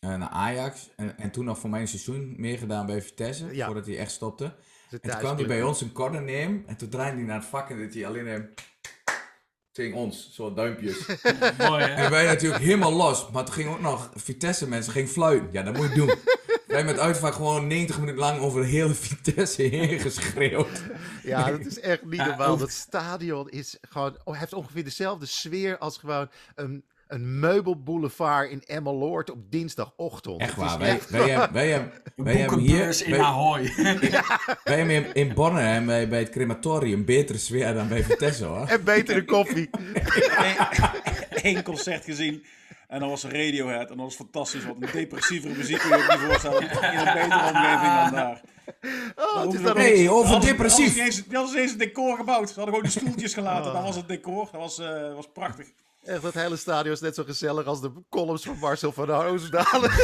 [0.00, 0.90] eh, naar Ajax.
[0.96, 3.66] En, en toen nog voor mijn seizoen meegedaan bij Vitesse, Ja.
[3.66, 4.44] voordat hij echt stopte.
[4.90, 6.62] En toen kwam hij bij ons een corner nemen.
[6.66, 8.54] En toen draaide hij naar het vak en deed hij alleen hem
[9.72, 11.06] tegen ons, zo duimpjes.
[11.58, 11.94] Mooi, hè?
[11.94, 13.30] En wij natuurlijk helemaal los.
[13.30, 15.48] Maar toen ging ook nog Vitesse mensen ging fluiten.
[15.52, 16.06] Ja, dat moet je doen.
[16.74, 20.82] wij met uitvak gewoon 90 minuten lang over heel Vitesse heen geschreeuwd.
[21.22, 22.56] Ja, dat is echt niet normaal.
[22.56, 28.62] Dat stadion is gewoon, oh, heeft ongeveer dezelfde sfeer als gewoon een, een meubelboulevard in
[28.64, 30.40] Emmeloord op dinsdagochtend.
[30.40, 30.78] Echt waar.
[30.78, 33.02] Wij, echt- wij, hebben, wij, hebben, Een wij hebben hier...
[33.04, 33.62] in Wij, Ahoy.
[34.64, 35.34] wij hebben in, in
[35.86, 38.66] bij, bij het crematorium betere sfeer dan bij Vitesse hoor.
[38.66, 39.70] En betere koffie.
[41.30, 42.44] Eén concert gezien.
[42.88, 43.90] En dat was Radiohead.
[43.90, 44.64] En dat was fantastisch.
[44.64, 46.62] Wat een depressievere muziek kun je je niet voorstellen.
[46.62, 48.40] In een betere omgeving dan daar.
[49.16, 50.92] Oh, Hey, over depressief.
[50.92, 52.48] ze niet eens- Die hadden ze niet eens een decor gebouwd.
[52.48, 53.72] Ze hadden gewoon die stoeltjes gelaten.
[53.72, 54.48] Dat was het decor.
[54.52, 55.66] Dat was, eh, was prachtig.
[56.02, 59.90] Echt, dat hele stadion is net zo gezellig als de columns van Marcel van Roosdalen.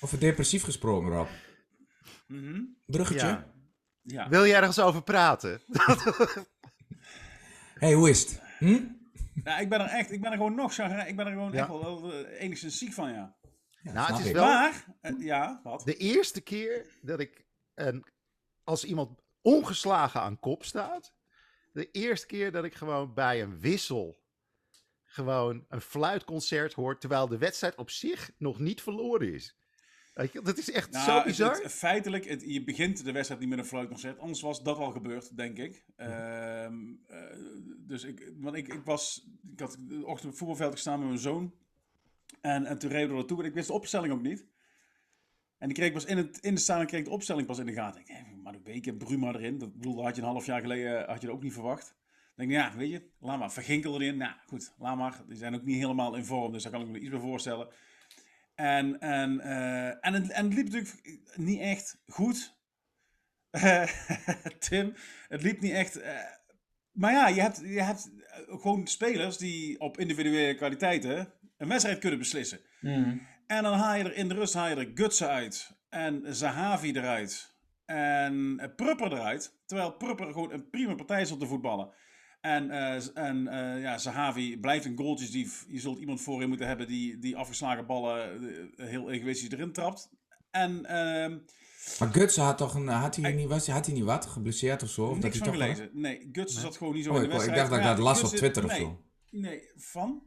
[0.00, 1.28] Over depressief gesproken Rob.
[2.26, 2.60] Mhm.
[2.86, 3.26] Bruggetje.
[3.26, 3.46] Ja.
[4.02, 4.28] Ja.
[4.28, 5.60] Wil je ergens over praten?
[7.78, 8.40] Hey, hoe is het?
[8.58, 8.80] Hm?
[9.44, 11.52] Nou, ik ben er echt, ik ben er gewoon nog chagrijn- Ik ben er gewoon
[11.52, 11.58] Ja.
[11.58, 13.36] echt wel, wel, eh, enigszins ziek van, ja.
[13.82, 14.34] Ja, Nou, het is ik.
[14.34, 15.82] wel- Maar, eh, ja, wat?
[15.84, 18.06] De eerste keer dat ik, een,
[18.64, 21.12] als iemand ongeslagen aan kop staat,
[21.72, 24.22] de eerste keer dat ik gewoon bij een wissel
[25.04, 29.56] gewoon een fluitconcert hoor, terwijl de wedstrijd op zich nog niet verloren is.
[30.18, 31.56] Weet je, dat is echt Nou, zo het- bizar.
[31.62, 34.18] het- feitelijk, het- je begint de wedstrijd niet met een fluitconcert.
[34.18, 35.84] Anders was dat al gebeurd, denk ik.
[35.96, 36.74] Ehm,
[37.06, 37.18] eh,
[37.78, 41.08] dus ik, want ik, ik was, ik had de ochtend op het voetbalveld gestaan met
[41.08, 41.54] mijn zoon.
[42.40, 44.46] En, en toen reden we naartoe, en ik wist de opstelling ook niet.
[45.58, 47.58] En die kreeg ik pas in, het, in de stadion kreeg ik de opstelling pas
[47.58, 48.00] in de gaten.
[48.00, 49.58] Ik denk, maar ik en Bruma erin.
[49.58, 51.94] Dat bedoel, dat had je een half jaar geleden had je dat ook niet verwacht.
[52.36, 53.52] Dan denk ik, ja, weet je, laat maar.
[53.52, 54.16] Verginkel erin.
[54.16, 55.22] Nou, goed, laat maar.
[55.28, 57.68] Die zijn ook niet helemaal in vorm, dus daar kan ik me iets bij voorstellen.
[58.58, 62.56] En, en, eh, en, het, en het liep natuurlijk niet echt goed.
[63.50, 63.88] Eh,
[64.68, 64.94] Tim,
[65.28, 66.00] het liep niet echt.
[66.00, 66.18] eh,
[66.92, 68.10] maar ja, je hebt, je hebt
[68.46, 72.60] gewoon spelers die op individuele kwaliteiten een wedstrijd kunnen beslissen.
[72.80, 73.26] Hmm.
[73.46, 75.70] En dan haal je er in de rust haal je er Gutsen uit.
[75.88, 77.54] En Zahavi eruit.
[77.84, 79.60] En Prupper eruit.
[79.66, 81.92] Terwijl Prupper gewoon een prima partij is om te voetballen.
[82.40, 85.64] En, eh, en eh, ja, Zahavi blijft een goaltjesdief.
[85.68, 88.42] Je zult iemand voorin moeten hebben die, die afgeslagen ballen
[88.76, 90.10] eh, heel egoïstisch erin trapt.
[90.50, 91.38] En ehm
[91.98, 94.88] Maar Guts had toch een, had hij niet, was, had hij niet wat geblesseerd of
[94.90, 95.06] zo?
[95.06, 95.90] Of dat hij van toch wel- gelezen.
[95.92, 97.70] Nee, Gutsen zat gewoon niet zo Oh, in ik, de ik wedstrijd.
[97.70, 99.02] dacht dat ik dat las op Gutsen- Twitter of nee, zo.
[99.30, 100.22] Nee, van?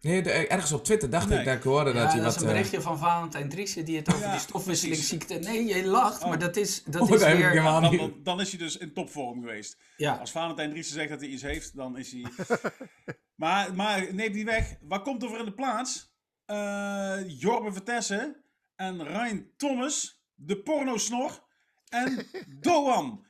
[0.00, 1.38] Nee, de- ergens op Twitter dacht Nee.
[1.38, 2.34] ik dat ik hoorde dat Ja, hij dat wat...
[2.34, 5.34] is een eh, berichtje van Valentijn Driessen die het over Ja, die stofwisselingsziekte...
[5.34, 6.28] Nee, je lacht, Oh.
[6.28, 7.50] maar dat is, dat Oh, is dat heb ik weer...
[7.50, 8.00] helemaal Dan, niet.
[8.00, 9.76] dan, dan is hij dus in topvorm geweest.
[9.96, 12.24] Ja, Als Valentijn Driessen zegt dat hij iets heeft, dan is hij...
[13.34, 14.76] maar, maar neem die weg.
[14.80, 16.14] Waar komt er voor in de plaats?
[16.46, 18.36] Eh Jorbe Vertessen
[18.76, 21.44] en Ryan Thomas, de pornosnor
[21.88, 22.26] en
[22.60, 23.24] Doan.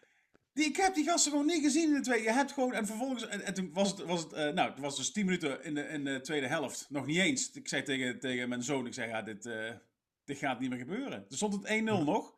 [0.52, 2.24] Die, ik heb die gasten gewoon niet gezien in de tweede.
[2.24, 4.78] Je hebt gewoon, en vervolgens, en, en toen was het, was het eh, nou, het
[4.78, 6.86] was dus 10 minuten in de, in de tweede helft.
[6.88, 7.50] Nog niet eens.
[7.52, 9.70] Ik zei tegen, tegen mijn zoon, ik zei, ja, dit, eh,
[10.24, 11.26] dit gaat niet meer gebeuren.
[11.28, 12.28] Er stond het 1-0 nog.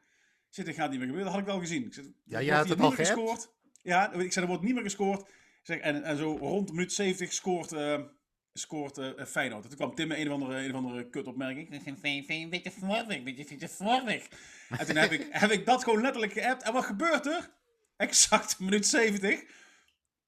[0.48, 1.32] Ik zei, dit gaat niet meer gebeuren.
[1.32, 1.84] Dat had ik wel gezien.
[1.84, 3.50] Ik zei, Ja, er jij had wordt het al niet meer gescoord.
[3.82, 5.28] Ja, ik zei, er wordt niet meer gescoord.
[5.62, 8.00] Zeg, en, en zo rond minuut 70 scoort, eh
[8.52, 9.62] scoort Feyenoord.
[9.62, 11.72] En toen kwam Tim met een of andere, een of andere kutopmerking.
[11.72, 14.28] Ik zeg, VV een beetje slordig, een beetje, beetje slordig.
[14.68, 16.62] En toen heb ik, heb ik dat gewoon letterlijk geappt.
[16.62, 17.50] En wat gebeurt er?
[18.02, 19.44] Exact minuut 70.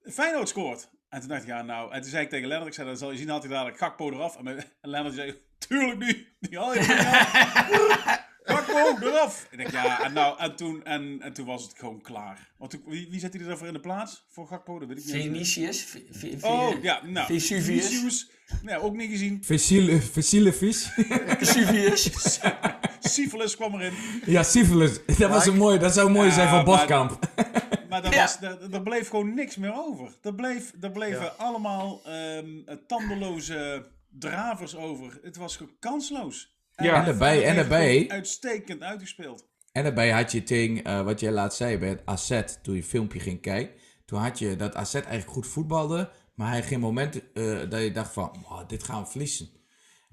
[0.02, 0.88] Feyenoord scoort.
[1.08, 1.92] En toen dacht ik, ja nou...
[1.92, 3.78] En toen zei ik tegen Lennart, ik zei, dan zal je zien, had hij dadelijk
[3.78, 4.36] Gakpo eraf.
[4.36, 6.28] En, Lennart zei, tuurlijk niet.
[6.40, 6.80] Die haal je
[8.44, 9.46] Gakpo, eraf.
[9.50, 12.52] Ik denk, ja, en, nou, en, toen, en, en toen was het gewoon klaar.
[12.58, 14.26] Want toen, wie, wie zet hij er dan voor in de plaats?
[14.30, 15.14] Voor Gakpo, dat weet ik niet.
[15.22, 15.96] Vinicius.
[16.40, 17.26] Oh, ja, nou.
[17.26, 18.30] Vesuvius.
[18.62, 19.44] Nee, ook niet gezien.
[19.44, 20.90] Fossiele vis.
[21.38, 22.10] Vesuvius.
[23.00, 23.92] Syphilis kwam erin.
[24.26, 25.00] ja, syphilis.
[25.18, 27.18] Dat, was een mooi, dat zou mooi zijn voor Boskamp.
[27.88, 28.20] Maar er, Ja.
[28.20, 30.12] was, er, er bleef gewoon niks meer over.
[30.22, 31.34] Er, bleef, er bleven Ja.
[31.36, 35.18] allemaal ehm, tandeloze dravers over.
[35.22, 36.53] Het was gewoon kansloos.
[36.76, 36.94] Ja.
[36.98, 39.48] En daarbij- en daarbij- Uitstekend uitgespeeld.
[39.72, 42.82] En daarbij had je tegen, eh, wat jij laat zei bij het Asset, toen je
[42.82, 43.82] filmpje ging kijken.
[44.04, 47.90] toen had je dat AZ eigenlijk goed voetbalde, maar hij geen moment eh, dat je
[47.92, 49.48] dacht van, "Oh, dit gaan we verliezen.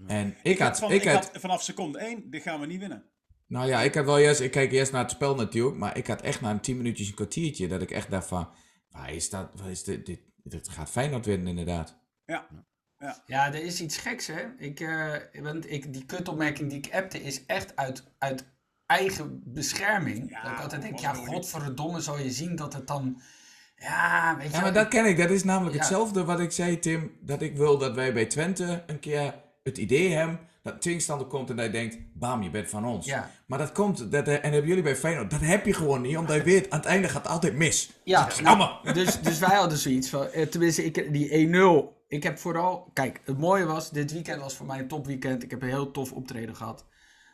[0.08, 2.80] En ik had, Van- ik ik had, had vanaf seconde 1, dit gaan we niet
[2.80, 3.04] winnen.
[3.48, 6.08] nou ja, ik had wel eerst, ik kijk eerst naar het spel natuurlijk, maar ik
[6.08, 8.50] had echt na een 10 minuutjes een kwartiertje dat ik echt dacht van,
[8.90, 12.00] waar is dat, waar is dit, dit, dit gaat Feyenoord winnen inderdaad.
[12.26, 12.48] Ja.
[13.26, 14.42] Ja, er is iets geks, hè.
[14.58, 18.46] Ik, eh, want ik, die kutopmerking die ik appte is echt uit, uit
[18.86, 20.30] eigen bescherming.
[20.30, 23.22] Ja, dat ik altijd denk, ja, godverdomme, zal je zien dat het dan...
[23.76, 25.18] Ja, weet je Ja, maar dat ken ik.
[25.18, 25.82] Dat is namelijk Ja.
[25.82, 27.12] hetzelfde wat ik zei, Tim.
[27.22, 29.34] Dat ik wil dat wij bij Twente een keer
[29.64, 33.06] het idee hebben dat een tegenstander komt en je denkt, bam, je bent van ons.
[33.06, 33.32] Ja.
[33.46, 36.18] Maar dat komt, dat, eh, en hebben jullie bij Feyenoord, dat heb je gewoon niet,
[36.18, 37.92] omdat je weet, aan het einde gaat het altijd mis.
[38.04, 42.01] Ja, nou, dus, dus wij hadden zoiets van, eh, tenminste, ik, die 1-0.
[42.12, 45.44] Ik heb vooral, kijk, het mooie was, dit weekend was voor mij een topweekend.
[45.44, 46.88] Ik heb een heel tof optreden gehad.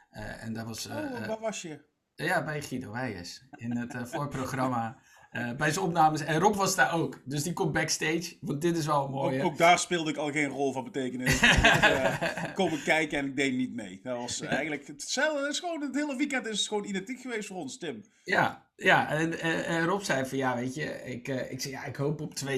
[0.09, 1.85] Eh, en dat was, eh, Oh, eh, waar was je?
[2.15, 3.45] ja, bij Guido Wijers.
[3.51, 4.97] In het voorprogramma,
[5.37, 6.21] eh, bij zijn opnames.
[6.21, 8.37] En Rob was daar ook, dus die komt backstage.
[8.41, 9.39] Want dit is wel een mooie.
[9.43, 11.33] Ook, ook daar speelde ik al geen rol van betekenis.
[11.41, 11.43] Ik
[11.83, 12.21] uh,
[12.53, 13.99] komen kijken en ik deed niet mee.
[14.03, 15.41] Dat was eigenlijk hetzelfde.
[15.43, 18.03] Het, is gewoon, het hele weekend is het gewoon identiek geweest voor ons, Tim.
[18.23, 21.73] Ja, ja en, en, en Rob zei van ja, weet je, ik, eh, ik zei
[21.73, 22.49] ja, ik hoop op 2-2.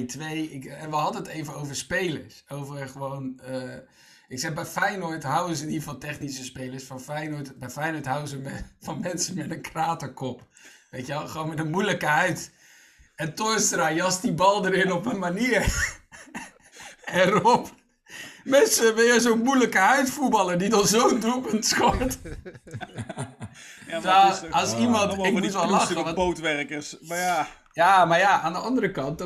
[0.52, 2.44] Ik- En we hadden het even over spelers.
[2.48, 3.62] Over gewoon, eh,
[4.28, 6.84] ik zeg bij Feyenoord houden ze niet van technische spelers.
[6.84, 10.48] Van Feyenoord, bij Feyenoord houden ze me- van mensen met een kraterkop.
[10.92, 12.52] Weet je wel, gewoon met een moeilijke huid.
[13.20, 15.92] En Torstra jast die bal erin op een manier.
[17.06, 17.68] en Rob,
[18.44, 22.18] mensen, ben je zo'n moeilijke huidvoetballer die dan zo'n doelpunt scoort?
[23.88, 25.96] Ja, maar Nou, als iemand, ik moet wel lachen.
[26.04, 27.00] Want.
[27.08, 29.24] Maar ja, Ja, maar ja, aan de andere kant,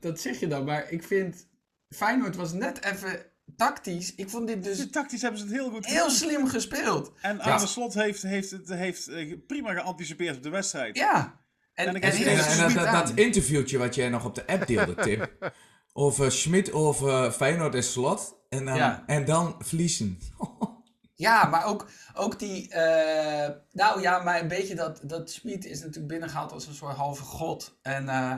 [0.00, 0.64] dat, zeg je dan.
[0.64, 1.46] Maar ik vind,
[1.88, 4.14] Feyenoord was net even tactisch.
[4.14, 6.10] Ik vond dit dus tactisch hebben ze het heel goed heel gedaan.
[6.10, 7.12] slim gespeeld.
[7.20, 10.96] En Arne Slot heeft, heeft, het, heeft eh, prima geanticipeerd op de wedstrijd.
[10.96, 11.46] Ja.
[11.78, 15.22] En, En dat, dat, interviewtje wat jij nog op de app deelde, Tim.
[15.92, 18.36] over Schmid, over Feyenoord en Slot.
[18.48, 19.02] En dan, Ja.
[19.06, 20.18] en dan verliezen.
[21.14, 22.68] Ja, maar ook, ook die...
[22.72, 25.00] eh, nou ja, maar een beetje dat...
[25.02, 27.78] Dat Smit is natuurlijk binnengehaald als een soort halve god.
[27.82, 28.08] En...
[28.08, 28.34] eh,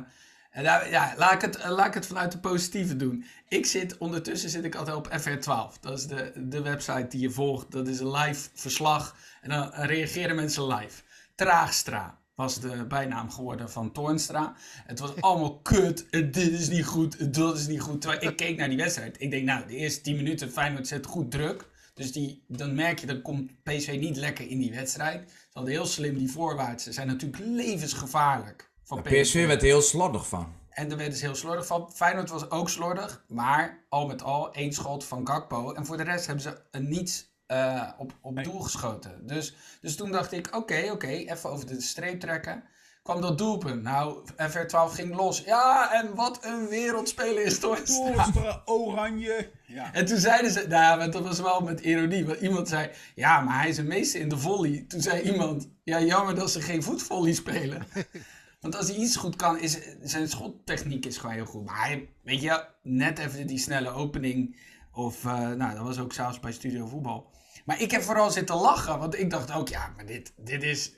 [0.50, 3.24] en daar- ja, laat ik, het, eh, laat ik het vanuit de positieve doen.
[3.48, 5.81] Ik zit, ondertussen zit ik altijd op FR12.
[5.81, 7.70] Dat is de, de website die je volgt.
[7.70, 9.16] Dat is een live verslag.
[9.42, 11.03] En dan reageren mensen live.
[11.35, 14.55] Traagstra was de bijnaam geworden van Toornstra.
[14.87, 16.07] Het was allemaal kut.
[16.11, 17.35] Dit is niet goed.
[17.35, 18.00] Dat is niet goed.
[18.00, 19.16] Terwijl ik keek naar die wedstrijd.
[19.20, 21.68] Ik denk, nou, de eerste 10 minuten Feyenoord zet goed druk.
[21.94, 25.31] Dus die, dan merk je, dan komt PSV niet lekker in die wedstrijd.
[25.31, 26.92] Ze hadden heel slim die voorwaartse.
[26.92, 28.70] zijn natuurlijk levensgevaarlijk.
[28.85, 30.53] Van PSV werd er heel slordig van.
[30.70, 31.92] en daar werden ze heel slordig van.
[31.94, 33.24] Feyenoord was ook slordig.
[33.29, 35.72] Maar al met al één schot van Gakpo.
[35.72, 39.27] En voor de rest hebben ze een niets eh, op, op doel geschoten.
[39.27, 42.63] Dus, dus toen dacht ik, oké, oké, even over de streep trekken.
[43.03, 43.83] Kwam dat doelpunt.
[43.83, 45.41] Nou, FR12 ging los.
[45.41, 47.59] Ja, en wat een wereldspeler is.
[47.59, 49.51] Torstra, oranje.
[49.67, 49.93] Ja.
[49.93, 52.27] En toen zeiden ze, nou, maar dat was wel met ironie.
[52.27, 54.85] Want iemand zei, ja, maar hij is een meester in de volley.
[54.89, 57.87] Toen zei iemand, ja, jammer dat ze geen voetvolley spelen.
[58.61, 61.65] Want als hij iets goed kan, is zijn schottechniek is gewoon heel goed.
[61.65, 64.57] Maar hij, weet je, net even die snelle opening.
[64.93, 67.31] Of, eh, nou, dat was ook zelfs bij Studio Voetbal.
[67.71, 70.93] Maar ik heb vooral zitten lachen, want ik dacht ook, ja, maar dit, dit is,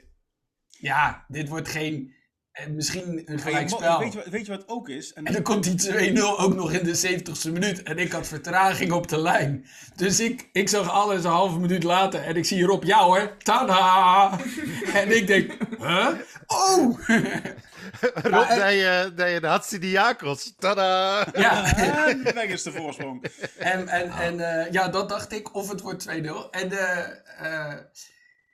[0.69, 2.15] ja, dit wordt geen,
[2.53, 3.99] eh, misschien een gelijkspel.
[3.99, 5.13] weet, je, wat- weet je wat ook is?
[5.13, 7.83] En En dan komt die 2-0 ook nog in de 70ste minuut.
[7.83, 9.67] En ik had vertraging op de lijn.
[9.97, 12.23] Dus ik, ik zag alles een halve minuut later.
[12.23, 14.39] En ik zie Rob, ja hoor, tada!
[15.01, 16.09] en ik denk, huh?
[16.47, 16.99] Oh!
[18.33, 20.55] Rob, deed je, deed je de Hatsidiakos.
[20.59, 21.27] Tada!
[21.35, 23.25] ja, en weg is de voorsprong.
[23.59, 25.55] en, en, en eh, ja, dat dacht ik.
[25.55, 26.13] Of het wordt 2-0.
[26.51, 27.79] En eh,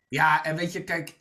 [0.09, 1.19] ja, en weet je, kijk,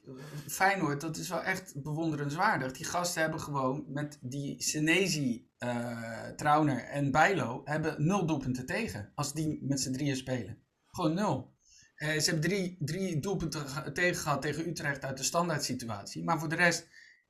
[0.48, 2.72] Feyenoord, dat is wel echt bewonderenswaardig.
[2.72, 9.12] Die gasten hebben gewoon met die Senezi, eh Trauner en Bijlo, hebben nul doelpunten tegen.
[9.16, 10.58] Als die met z'n drieën spelen.
[10.88, 11.56] Gewoon nul.
[11.96, 16.24] Eh, ze hebben drie, drie doelpunten ge- tegen gehad tegen Utrecht uit de standaard situatie.
[16.24, 16.88] Maar voor de rest,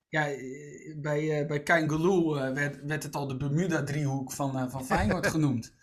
[0.10, 0.40] ja, eh,
[0.98, 5.74] bij, eh bij Kangaloo eh werd, werd het al de Bermuda-driehoek van, van Feyenoord genoemd.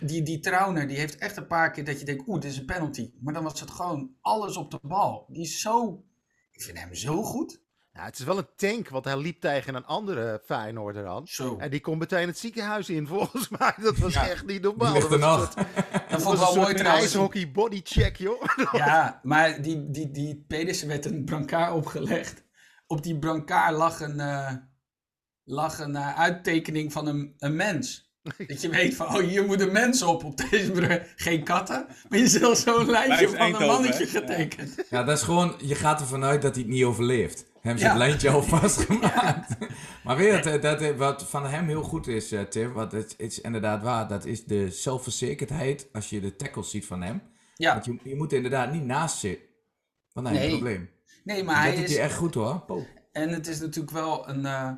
[0.00, 2.58] Die, die Trauner, die heeft echt een paar keer dat je denkt, oeh, dit is
[2.58, 3.10] een penalty.
[3.20, 5.26] Maar dan was het gewoon alles op de bal.
[5.28, 6.04] Die is zo,
[6.52, 7.60] ik vind hem zo goed.
[7.92, 11.26] Ja, het is wel een tank, want hij liep tegen een andere Feyenoorder aan.
[11.26, 11.56] Zo.
[11.58, 13.74] En die kon meteen het ziekenhuis in, volgens mij.
[13.82, 14.28] Dat was Ja.
[14.28, 14.92] echt niet normaal.
[14.94, 15.54] dat was een Dat
[16.08, 17.04] vond ik was wel een mooi trouwens.
[17.04, 18.42] ijshockey bodycheck, joh.
[18.72, 22.44] Ja, maar die, die, die Pedersen werd een brancard opgelegd.
[22.90, 24.52] Op die brancard lag een, eh,
[25.44, 28.08] lag een eh, uittekening van een, een mens.
[28.48, 30.24] Dat je weet van, oh, hier moet een mens op.
[30.24, 31.12] Op deze brug.
[31.16, 34.12] Geen katten, maar je ziet al zo'n lijntje van een mannetje hè?
[34.12, 34.20] Ja.
[34.20, 34.86] getekend.
[34.90, 37.38] Ja, dat is gewoon, je gaat ervan uit dat hij het niet overleeft.
[37.38, 37.88] Ze Ja.
[37.88, 39.56] het lijntje al vastgemaakt.
[40.04, 43.14] maar weet je, dat, dat, wat van hem heel goed is, eh, Tim, wat het
[43.18, 47.22] is inderdaad waar, dat is de zelfverzekerdheid als je de tackles ziet van hem.
[47.54, 49.46] Ja, Want je, je moet er inderdaad niet naast zitten.
[50.12, 50.58] Want dan heb je Nee.
[50.58, 50.90] een probleem.
[51.32, 51.94] Nee, maar dat hij doet is...
[51.94, 52.86] hij echt goed hoor.
[53.12, 54.70] En het is natuurlijk wel een, eh,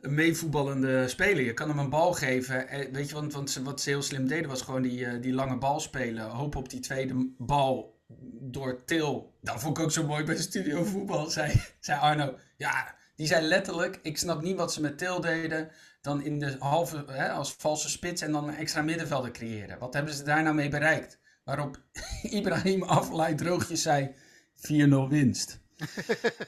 [0.00, 1.44] een meevoetballende speler.
[1.44, 2.68] Je kan hem een bal geven.
[2.68, 5.22] Eh, weet je, want, want ze, wat ze heel slim deden was gewoon die, eh,
[5.22, 6.28] die lange bal spelen.
[6.28, 7.98] Hoop op die tweede bal
[8.40, 9.34] door Til.
[9.40, 12.34] Dat vond ik ook zo mooi bij Studio Voetbal, zei, zei Arno.
[12.56, 15.70] Ja, die zei letterlijk, ik snap niet wat ze met Til deden.
[16.00, 19.78] Dan in de halve, hè, als valse spits en dan een extra middenvelder creëren.
[19.78, 21.18] Wat hebben ze daar nou mee bereikt?
[21.44, 21.80] Waarop
[22.22, 24.14] Ibrahim Afellay droogjes zei,
[24.60, 25.60] 4-0 winst.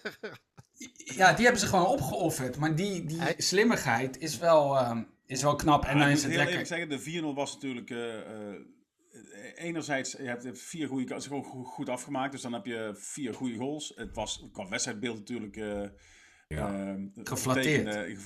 [1.14, 2.56] Ja, die hebben ze gewoon opgeofferd.
[2.56, 5.84] Maar die, die Hij- slimmigheid is wel, ehm, is wel knap.
[5.84, 6.66] En dan ik is moet het heel lekker.
[6.66, 7.90] zeggen, de 4-0 was natuurlijk...
[7.90, 8.54] eh, eh,
[9.54, 12.32] enerzijds, je hebt vier goede kansen gewoon go- goed afgemaakt.
[12.32, 13.92] Dus dan heb je vier goede goals.
[13.96, 15.56] Het was qua wedstrijdbeeld natuurlijk...
[15.56, 15.82] eh
[16.48, 16.72] Ja.
[16.74, 17.06] ehm,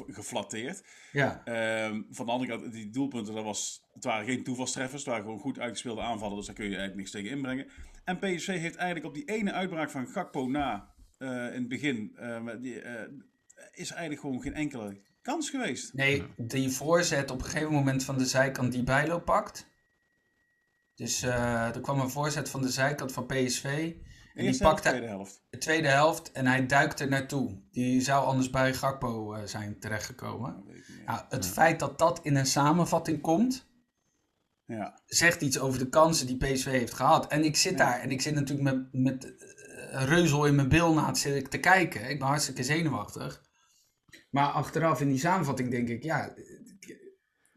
[0.09, 0.85] geflatteerd.
[1.13, 5.01] Ja, Ehm, van de andere kant, die doelpunten, dat was, het waren geen toevalstreffers.
[5.03, 6.37] Het waren gewoon goed uitgespeelde aanvallen.
[6.37, 7.67] Dus daar kun je eigenlijk niks tegen inbrengen.
[8.07, 12.17] En PSV heeft eigenlijk op die ene uitbraak van Gakpo na, eh, in het begin,
[12.43, 13.09] met die, eh,
[13.73, 15.95] is eigenlijk gewoon geen enkele kans geweest.
[15.95, 19.67] nee, die voorzet op een gegeven moment van de zijkant die Bijlo pakt.
[20.95, 23.95] Dus er kwam een voorzet van de zijkant van PSV.
[24.35, 25.43] En die pakte tweede helft.
[25.51, 27.61] de tweede helft en hij duikt er naartoe.
[27.71, 30.65] Die zou anders bij Gakpo zijn terechtgekomen.
[31.07, 33.67] Nou, het feit dat dat in een samenvatting komt,
[34.67, 35.01] Ja.
[35.07, 37.27] zegt iets over de kansen die PSV heeft gehad.
[37.27, 40.95] En ik zit daar en ik zit natuurlijk met, met eh, reuzel in mijn bil
[40.95, 42.09] na zit ik te kijken.
[42.11, 43.43] Ik ben hartstikke zenuwachtig.
[44.31, 46.35] Maar achteraf in die samenvatting denk ik, ja,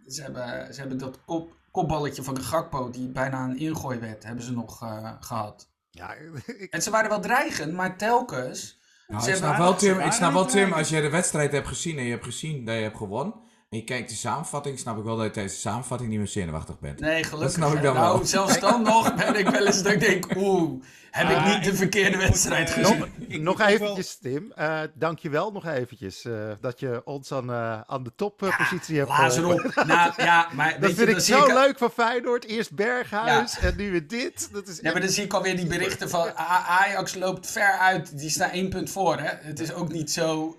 [0.08, 4.24] ze hebben, ze hebben dat kop, kopballetje van de Gakpo, die bijna een ingooi werd,
[4.24, 5.70] hebben ze nog eh, gehad.
[5.90, 6.14] Ja,
[6.46, 8.78] ik, En ze waren wel dreigend, maar telkens...
[9.08, 11.52] Nou, Ze ik hebben- snap wel, Tim, ik snap wel, Tim, als je de wedstrijd
[11.52, 13.34] hebt gezien en je hebt gezien dat je hebt gewonnen.
[13.70, 16.28] En je kijkt de samenvatting, snap ik wel dat je tijdens de samenvatting niet meer
[16.28, 17.00] zenuwachtig bent.
[17.00, 17.52] Nee, gelukkig.
[17.52, 18.26] snap ik dan nou, wel.
[18.26, 21.64] zelfs dan nog ben ik wel eens dat ik denk, oeh, heb Ah, ik niet
[21.64, 23.06] de verkeerde ik moet, wedstrijd eh, gezien.
[23.28, 24.52] ik nog eventjes, Tim.
[24.56, 29.34] eh dankjewel nog eventjes eh, dat je ons aan, eh, aan de toppositie hebt Laat
[29.34, 29.72] ze geholpen.
[29.74, 29.86] erop.
[29.96, 32.46] Nou, ja, maar Dat weet je, vind ik zo ik, leuk van Feyenoord.
[32.46, 34.50] Eerst Berghuis en nu weer dit.
[34.52, 38.18] Dat is Ja, maar dan zie ik alweer die berichten van Ajax loopt ver uit.
[38.20, 39.32] Die staan één punt voor, hè.
[39.42, 40.58] Het is ook niet zo...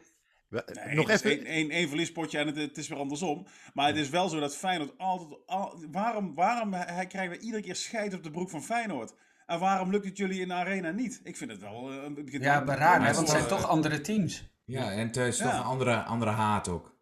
[0.50, 1.44] We- Nee, nog het is even.
[1.46, 3.46] één, één, één verliespotje en het, het is weer andersom.
[3.74, 5.40] Maar het is wel zo dat Feyenoord altijd...
[5.46, 9.14] Al, waarom, waarom hij, krijgen we iedere keer scheid op de broek van Feyenoord?
[9.46, 11.20] En waarom lukt het jullie in de arena niet?
[11.24, 11.90] Ik vind het wel...
[11.90, 14.48] eh, een begin- Ja, maar raar, want het zijn toch andere teams.
[14.64, 15.56] Ja, en het is toch Ja.
[15.58, 16.98] een andere, andere haat ook.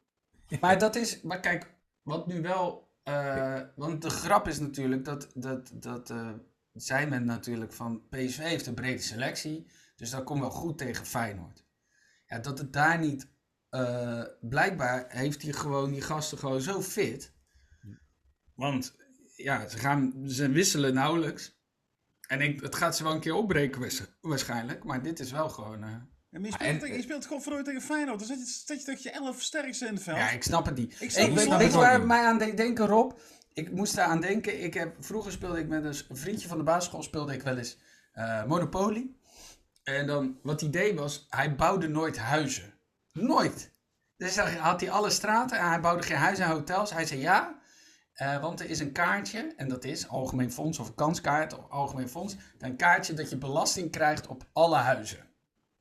[0.60, 1.22] Maar dat is...
[1.22, 2.88] Maar kijk, wat nu wel...
[3.02, 5.30] eh, want de grap is natuurlijk dat...
[5.34, 6.30] dat, dat eh,
[6.72, 8.02] zei men natuurlijk van...
[8.08, 9.66] PSV heeft een brede selectie.
[9.96, 11.64] Dus dat komt wel goed tegen Feyenoord.
[12.26, 13.36] Ja, dat het daar niet...
[13.86, 17.32] eh, blijkbaar heeft hij gewoon die gasten gewoon zo fit.
[18.54, 18.96] Want
[19.36, 21.56] ja, ze, gaan, ze wisselen nauwelijks.
[22.26, 24.84] En ik, het gaat ze wel een keer opbreken waarsch- waarschijnlijk.
[24.84, 25.82] Maar dit is wel gewoon...
[25.82, 25.90] eh,
[26.30, 28.18] Ja, je, Ah, speelt en- tegen, je speelt gewoon verdorie tegen Feyenoord.
[28.18, 30.16] Dan zet je, je toch je elf sterkste in het veld.
[30.16, 30.96] Ja, ik snap het niet.
[31.00, 33.12] Ik snap- ik weet, snap weet het je waar mij aan deed denken, Rob?
[33.52, 34.62] Ik moest daar aan denken.
[34.62, 37.78] Ik heb, vroeger speelde ik met een vriendje van de basisschool, speelde ik wel eens
[38.12, 39.10] eh, Monopoly.
[39.82, 42.77] En dan, wat hij deed was, hij bouwde nooit huizen.
[43.20, 43.72] Nooit.
[44.16, 46.92] Dus dan had hij alle straten en hij bouwde geen huizen en hotels.
[46.92, 47.58] Hij zei ja,
[48.12, 52.08] eh, want er is een kaartje, en dat is Algemeen Fonds of kanskaart of Algemeen
[52.08, 52.36] Fonds.
[52.58, 55.26] Een kaartje dat je belasting krijgt op alle huizen.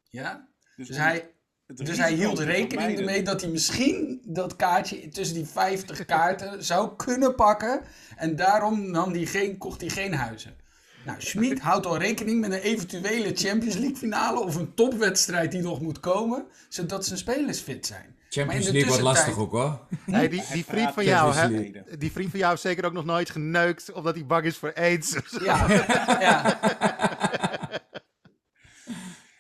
[0.03, 0.47] Ja?
[0.75, 1.33] Dus om hij,
[1.65, 6.95] dus hij hield rekening ermee dat hij misschien dat kaartje tussen die 50 kaarten zou
[6.95, 7.81] kunnen pakken.
[8.15, 10.56] En daarom nam die geen, kocht hij geen huizen.
[11.07, 15.61] Nou, Schmid houdt al rekening met een eventuele Champions League finale of een topwedstrijd die
[15.61, 18.05] nog moet komen, zodat zijn spelers fit zijn.
[18.05, 19.87] Maar in Champions League wordt lastig ook hoor.
[20.05, 21.71] Hey, die, die vriend van jou, hè?
[21.97, 24.73] Die vriend van jou heeft zeker ook nog nooit geneukt omdat hij bang is voor
[24.73, 25.15] aids.
[25.43, 25.65] Ja,
[26.19, 26.59] ja.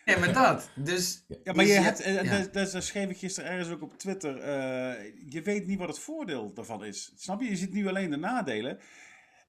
[0.05, 0.69] Ja, maar dat.
[0.75, 2.37] Dus, Ja, maar dus je hebt, eh, ja.
[2.37, 4.37] dat, dat, dat schreef ik gisteren ergens ook op Twitter.
[4.39, 7.11] eh, je weet niet wat het voordeel daarvan is.
[7.15, 7.49] Snap je?
[7.49, 8.79] Je ziet nu alleen de nadelen.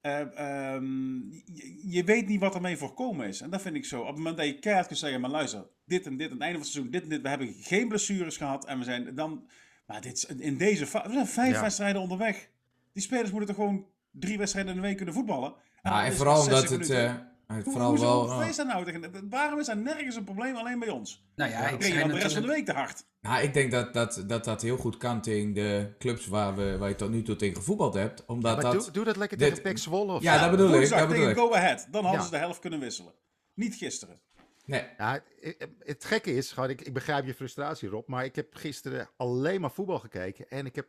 [0.01, 3.41] Eh, ehm, je, je weet niet wat ermee voorkomen is.
[3.41, 3.99] En dat vind ik zo.
[3.99, 6.41] Op het moment dat je keihard kunt zeggen, maar luister, dit en dit, aan het
[6.41, 9.15] einde van het seizoen, dit en dit, we hebben geen blessures gehad en we zijn
[9.15, 9.47] dan,
[9.85, 11.61] maar dit in deze, we zijn vijf Ja.
[11.61, 12.49] wedstrijden onderweg.
[12.93, 15.53] Die spelers moeten toch gewoon drie wedstrijden in de week kunnen voetballen.
[15.83, 16.89] Ja, dan en is vooral 60 omdat het...
[16.89, 17.28] minuten.
[17.57, 19.29] Vooral hoezo wel, is dat nou tegen?
[19.29, 21.23] Waarom is dat nergens een probleem alleen bij ons?
[21.35, 23.03] nou ja, ik je dan de rest van de week te hard?
[23.21, 26.77] Nou, ik denk dat dat, dat dat heel goed kan tegen de clubs waar, we,
[26.77, 28.25] waar je tot nu toe tegen gevoetbald hebt.
[28.25, 28.83] Omdat Maar dat...
[28.83, 30.41] doe, doe dat lekker dit- tegen Pek Zwolle of Ja, zo.
[30.41, 30.89] dat bedoel ik.
[30.89, 31.37] Dat bedoel tegen ik.
[31.37, 31.87] Go Ahead.
[31.91, 32.25] Dan hadden Ja.
[32.25, 33.13] ze de helft kunnen wisselen.
[33.53, 34.19] Niet gisteren.
[34.65, 38.35] Nee, Nou, het, het gekke is, gewoon, ik, ik begrijp je frustratie, Rob, maar ik
[38.35, 40.87] heb gisteren alleen maar voetbal gekeken en ik heb,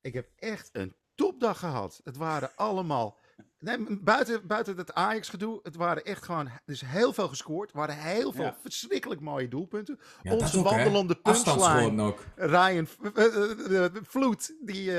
[0.00, 2.00] ik heb echt een topdag gehad.
[2.04, 3.18] Het waren allemaal,
[3.64, 7.76] nee, buiten, buiten het Ajax-gedoe, het waren echt gewoon, er is heel veel gescoord, er
[7.76, 8.56] waren heel veel Ja.
[8.62, 9.98] verschrikkelijk mooie doelpunten.
[10.22, 10.70] ja, dat Onze ook, hè.
[10.70, 12.24] wandelende punchline, ook.
[12.36, 14.92] Ryan eh, eh, Vloed, die,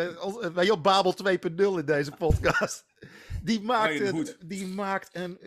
[0.54, 2.86] wel, Babel 2.0 in deze podcast,
[3.44, 4.14] die maakt,
[4.50, 5.40] die maakt een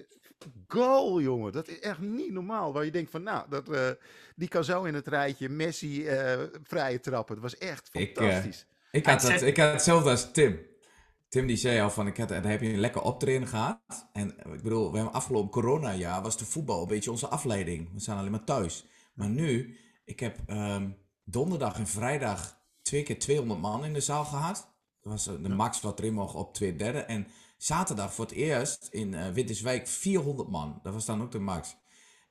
[0.68, 1.52] goal, jongen.
[1.52, 2.72] Dat is echt niet normaal.
[2.72, 3.88] Waar je denkt van, nou, dat, eh,
[4.36, 7.34] die kan zo in het rijtje Messi eh, vrije trappen.
[7.34, 8.66] Dat was echt Ik, fantastisch.
[8.90, 10.60] Ik had, dat, ik had hetzelfde als Tim.
[11.28, 14.08] Tim die zei al van, ik had, daar heb je een lekker optreden gehad.
[14.12, 17.92] En eh, ik bedoel, we hebben afgelopen coronajaar was de voetbal een beetje onze afleiding.
[17.92, 18.86] We zijn alleen maar thuis.
[19.14, 20.90] Maar nu, ik heb ehm,
[21.24, 24.74] donderdag en vrijdag twee keer 200 man in de zaal gehad.
[25.00, 26.98] Dat was eh, de max wat erin mocht op twee derde.
[26.98, 27.26] En
[27.56, 30.80] zaterdag voor het eerst in eh Winterswijk 400 man.
[30.82, 31.76] Dat was dan ook de max.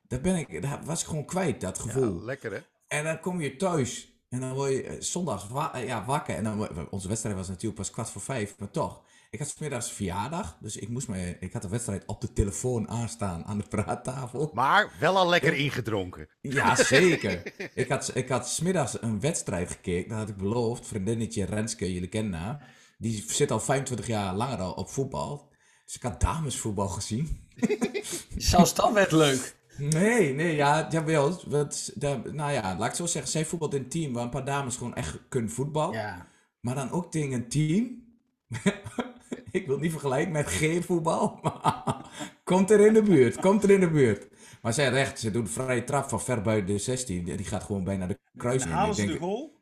[0.08, 2.20] Dat, ben ik, dat was ik gewoon kwijt, dat gevoel.
[2.20, 2.60] Ja, lekker hè?
[2.88, 6.36] En dan kom je thuis en dan word je eh, zondags wa- eh, ja, wakker.
[6.36, 9.02] En dan, onze wedstrijd was natuurlijk pas kwart voor vijf, maar toch.
[9.30, 12.34] Ik had 's middags verjaardag, dus ik, moest me, ik had de wedstrijd op de
[12.34, 14.52] telefoon aanstaan aan de praattafel.
[14.54, 16.28] Maar wel al lekker ingedronken.
[16.42, 17.54] Ja, zeker.
[17.74, 20.88] ik had, ik had smiddags een wedstrijd gekeken, dat had ik beloofd.
[20.88, 22.76] Vriendinnetje Renske, jullie kennen haar.
[22.98, 25.50] Die zit al 25 jaar langer al op voetbal.
[25.86, 27.50] Dus ik had damesvoetbal gezien.
[28.38, 29.57] Zelfs dat werd leuk.
[29.78, 31.40] Nee, nee, ja, jawel.
[31.48, 33.32] Wat, daar, nou ja, laat ik zo zeggen.
[33.32, 35.94] Zij voetbalt in een team waar een paar dames gewoon echt kunnen voetbal.
[35.94, 36.28] Ja.
[36.60, 38.06] Maar dan ook tegen een team.
[39.52, 41.40] ik wil het niet vergelijken met geen voetbal.
[41.44, 42.10] Maar
[42.44, 43.36] komt er in de buurt.
[43.36, 44.28] Komt er in de buurt.
[44.62, 47.24] Maar zij recht, ze doet een vrije trap van ver buiten de 16.
[47.24, 48.74] Die gaat gewoon bijna de En kruising.
[48.74, 49.62] halen Ik ze de goal?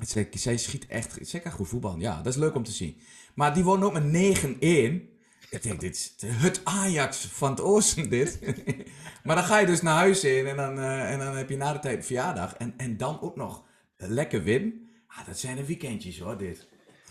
[0.00, 2.00] zij, zij schiet echt, zij kan goed voetballen.
[2.00, 3.00] Ja, dat is leuk om te zien.
[3.34, 5.15] Maar die wonnen ook met 9-1.
[5.50, 8.38] Ik denk, dit is het Ajax van het oosten, dit.
[9.24, 11.56] maar dan ga je dus naar huis in en dan, eh, en dan heb je
[11.56, 12.54] na de tijd verjaardag.
[12.54, 13.64] En, en dan ook nog
[13.96, 14.88] lekker win.
[15.06, 16.68] Ah, dat zijn de weekendjes hoor, dit.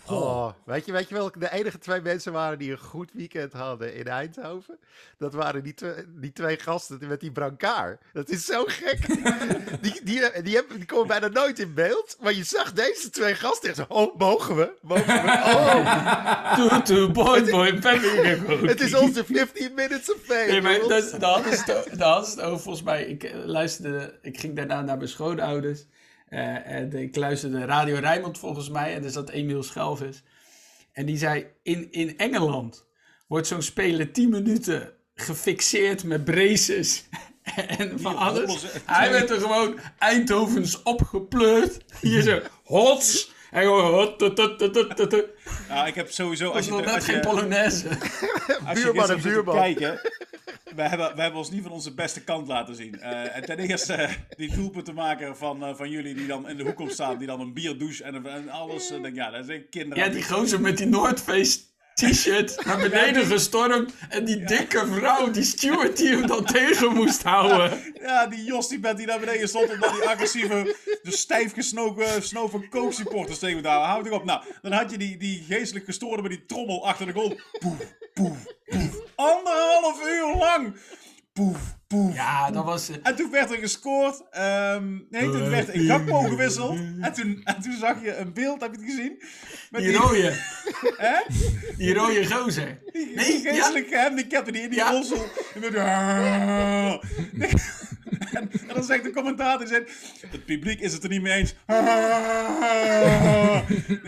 [0.08, 3.52] Oh, weet, je, weet je welke de enige twee mensen waren die een goed weekend
[3.52, 4.78] hadden in Eindhoven?
[5.18, 8.00] Dat waren die, twee, die twee gasten met die brancard.
[8.12, 9.06] Dat is zo gek.
[9.82, 12.16] die, die, die, hebben, die komen bijna nooit in beeld.
[12.20, 14.72] Maar je zag deze twee gasten echt zo, oh, mogen we?
[14.80, 15.34] Mogen we?
[16.56, 18.66] Oh, boy, boy, baby.
[18.66, 20.46] het is onze 15 minutes of fame.
[20.46, 23.04] Nee, maar dat, hadden ze het ze het over, volgens mij.
[23.04, 25.86] Ik eh, luisterde, ik ging daarna naar mijn schoonouders.
[26.28, 28.94] Eh, en ik luisterde Radio Rijnmond volgens mij.
[28.94, 30.22] En er zat Emiel Schelvis.
[30.92, 32.86] En die zei, in, in Engeland
[33.26, 37.04] wordt zo'n speler 10 minuten gefixeerd met braces.
[37.78, 38.66] En van alles.
[38.86, 41.78] Hij werd er gewoon Eindhovens opgepleurd.
[42.00, 43.32] Hier zo, hots.
[43.50, 44.14] En gewoon.
[45.68, 46.50] Nou, ik heb sowieso...
[46.50, 47.88] Als je, nog net als geen je, Polonaise.
[48.66, 49.54] als je Buurman en buurman.
[49.54, 50.00] kijken...
[50.76, 53.00] We hebben, we hebben ons niet van onze beste kant laten zien.
[53.00, 56.64] Eh, en ten eerste eh, die doelpuntenmaker van, eh, van jullie die dan in de
[56.64, 57.18] hoek komt staan.
[57.18, 58.88] Die dan een bierdouche en, en alles.
[58.88, 60.04] denk, ja, dat zijn kinderen.
[60.04, 61.58] Ja, die gozer met die Noordface
[61.96, 63.92] t-shirt naar beneden gestormd.
[64.08, 67.94] En die dikke vrouw, die steward die hem dan tegen moest houden.
[68.00, 72.22] Ja, die Jos die bent die naar beneden stond omdat die agressieve, de stijf gesnoven
[72.22, 73.80] snoven Coke-supporters tegen me daar.
[73.80, 74.24] Hou toch op.
[74.24, 77.40] Nou, dan had je die, die geestelijk gestoorde met die trommel achter de goal.
[77.58, 77.78] Poef,
[78.14, 79.00] poef, poef.
[79.14, 80.76] Anderhalf uur lang.
[81.36, 82.14] Poef, poef.
[82.14, 82.88] Ja, dat was...
[82.90, 84.22] eh, En toen werd er gescoord.
[84.30, 86.78] ehm, nee, toen werd een Gakpo gewisseld.
[87.00, 89.22] En toen, en toen zag je een beeld, heb je het gezien?
[89.70, 90.32] Met Die rode,
[91.06, 91.18] Hè?
[91.76, 92.78] die rode gozer.
[92.92, 93.52] Die, Nee, ja.
[93.52, 94.90] geestelijk gehandicapten die in die Ja.
[95.54, 95.70] Die
[97.32, 97.52] met...
[98.32, 99.90] en, en dan zegt de commentator, zegt,
[100.30, 101.54] het publiek is het er niet mee eens.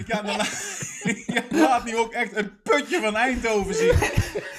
[0.07, 0.37] ja, dan
[1.27, 3.93] je laat nu ook echt een putje van Eindhoven zien.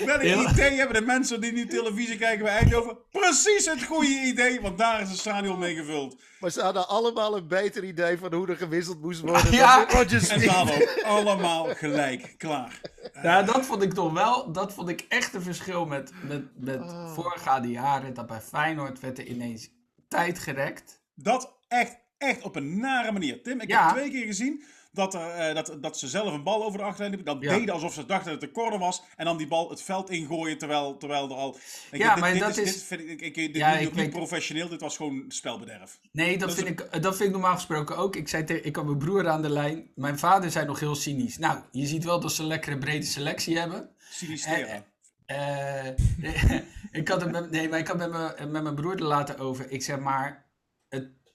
[0.06, 0.50] Welk Ja.
[0.52, 2.98] idee hebben de mensen die nu televisie kijken bij Eindhoven?
[3.12, 6.22] Precies het goede idee, want daar is het stadion mee gevuld.
[6.40, 9.52] Maar ze hadden allemaal een beter idee van hoe er gewisseld moest worden.
[9.52, 9.86] Ja.
[9.86, 10.42] dan Roger En Smith.
[10.42, 12.82] ze hadden ook allemaal gelijk, klaar.
[13.22, 14.52] Ja, dat vond ik toch wel...
[14.52, 17.14] Dat vond ik echt een verschil met, met, met Oh.
[17.14, 18.14] voorgaande jaren.
[18.14, 19.70] Dat bij Feyenoord werd er ineens
[20.08, 21.02] tijd gerekt.
[21.16, 23.44] Dat echt, echt op een nare manier.
[23.44, 23.86] Tim, ik Ja.
[23.86, 26.84] heb twee keer gezien dat, er, eh, dat, dat ze zelf een bal over de
[26.86, 27.34] achterlijn liepen.
[27.34, 27.58] Dat Ja.
[27.58, 29.04] deden alsof ze dachten dat het een corner was.
[29.16, 31.58] En dan die bal het veld ingooien terwijl, terwijl er al...
[31.92, 32.64] Ja, dit, maar dit dat is...
[32.64, 34.70] is- Dit vind ik, ik, dit Ja, ik niet weet- professioneel.
[34.70, 36.00] Dit was gewoon spelbederf.
[36.12, 38.16] Nee, dat, Dat is vind, ik, dat vind ik normaal gesproken ook.
[38.16, 39.92] Ik, zei te- ik had mijn broer aan de lijn.
[39.96, 41.38] Mijn vader zei nog heel cynisch.
[41.38, 43.90] Nou, je ziet wel dat ze een lekkere brede selectie hebben.
[44.12, 44.86] Sinisteren.
[45.26, 45.86] Eh,
[46.92, 49.40] ik had het met, nee, maar ik had met mijn, met mijn broer er later
[49.40, 49.72] over.
[49.72, 50.46] Ik zeg maar,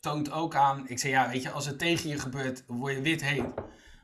[0.05, 0.89] toont ook aan.
[0.89, 3.45] Ik zeg ja, weet je, als het tegen je gebeurt, word je wit heet.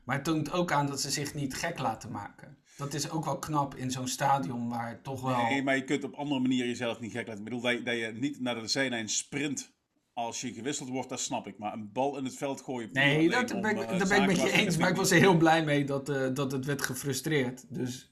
[0.04, 2.56] Maar het toont ook aan dat ze zich niet gek laten maken.
[2.76, 5.36] dat is ook wel knap in zo'n stadion waar toch wel...
[5.36, 7.38] Nee, maar je kunt op andere manieren jezelf niet gek laten.
[7.38, 9.72] Ik bedoel, dat je, dat je niet naar de zijlijn sprint
[10.12, 11.58] als je gewisseld wordt, dat snap ik.
[11.58, 12.88] Maar een bal in het veld gooien...
[12.92, 14.76] Nee, dat om, ben, ik, eh, dat ben ik met je eens.
[14.76, 17.74] Maar ik was er heel blij mee dat, eh, dat het werd gefrustreerd.
[17.74, 18.10] Dus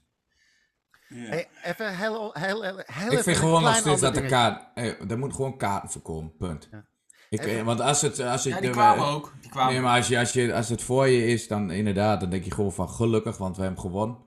[1.07, 1.29] Ja.
[1.29, 4.25] Hey, even heel, heel, heel, heel Ik even vind een gewoon nog steeds dat de
[4.25, 4.67] kaart...
[4.73, 6.67] eh, er moet gewoon kaarten voorkomen, punt.
[6.71, 6.85] Ja.
[7.29, 8.19] Ik, Even- eh, want als het...
[8.19, 9.33] Als het ja, die de- kwamen ook.
[9.41, 9.73] Die kwamen.
[9.73, 12.43] Nee, maar als, je, als, je, als het voor je is, dan inderdaad, dan denk
[12.43, 14.17] je gewoon van gelukkig, want we hebben gewonnen.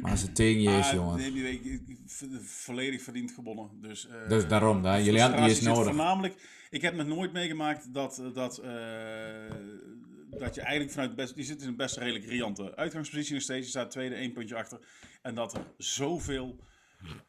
[0.00, 1.16] Maar als het tegen je is, jongen.
[1.18, 1.98] nee, nee, ik-
[2.42, 3.68] volledig verdiend gewonnen.
[3.80, 5.84] Dus, eh, Dus daarom, hè, de jullie hadden die is nodig.
[5.84, 6.34] Voornamelijk,
[6.70, 8.70] ik heb nog nooit meegemaakt dat, dat, eh,
[10.30, 13.64] dat je eigenlijk vanuit best, die zit in een best redelijk riante uitgangspositie nog steeds.
[13.64, 14.78] Je staat tweede, één puntje achter.
[15.22, 16.56] En dat er zoveel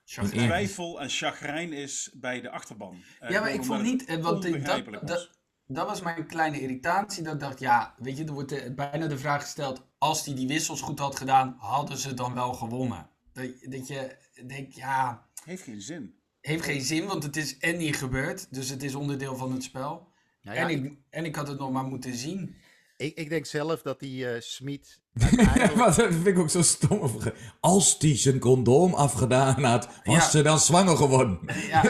[0.05, 0.45] Chagrijn.
[0.47, 3.01] twijfel en chagrijn is bij de achterban.
[3.19, 5.27] Eh, Ja, maar ik vond niet, eh, want ik- onbegrijpelijk dat, was.
[5.27, 5.39] dat,
[5.75, 7.23] dat was mijn kleine irritatie.
[7.23, 10.35] Dat ik dacht, ja, weet je, er wordt eh, bijna de vraag gesteld: als hij
[10.35, 13.09] die wissels goed had gedaan, hadden ze dan wel gewonnen?
[13.33, 14.17] Dat, dat je
[14.47, 16.15] denkt, ja, Heeft geen zin.
[16.41, 18.53] heeft geen zin, want het is en niet gebeurd.
[18.53, 20.11] Dus het is onderdeel van het spel.
[20.41, 22.55] Nou ja, en, ik, en ik had het nog maar moeten zien.
[23.03, 25.01] Ik, ik denk zelf dat die eh Smit
[25.77, 27.11] dat vind ik ook zo stom.
[27.59, 30.29] Als die zijn condoom afgedaan had, was Ja.
[30.29, 31.39] ze dan zwanger geworden.
[31.67, 31.81] Ja,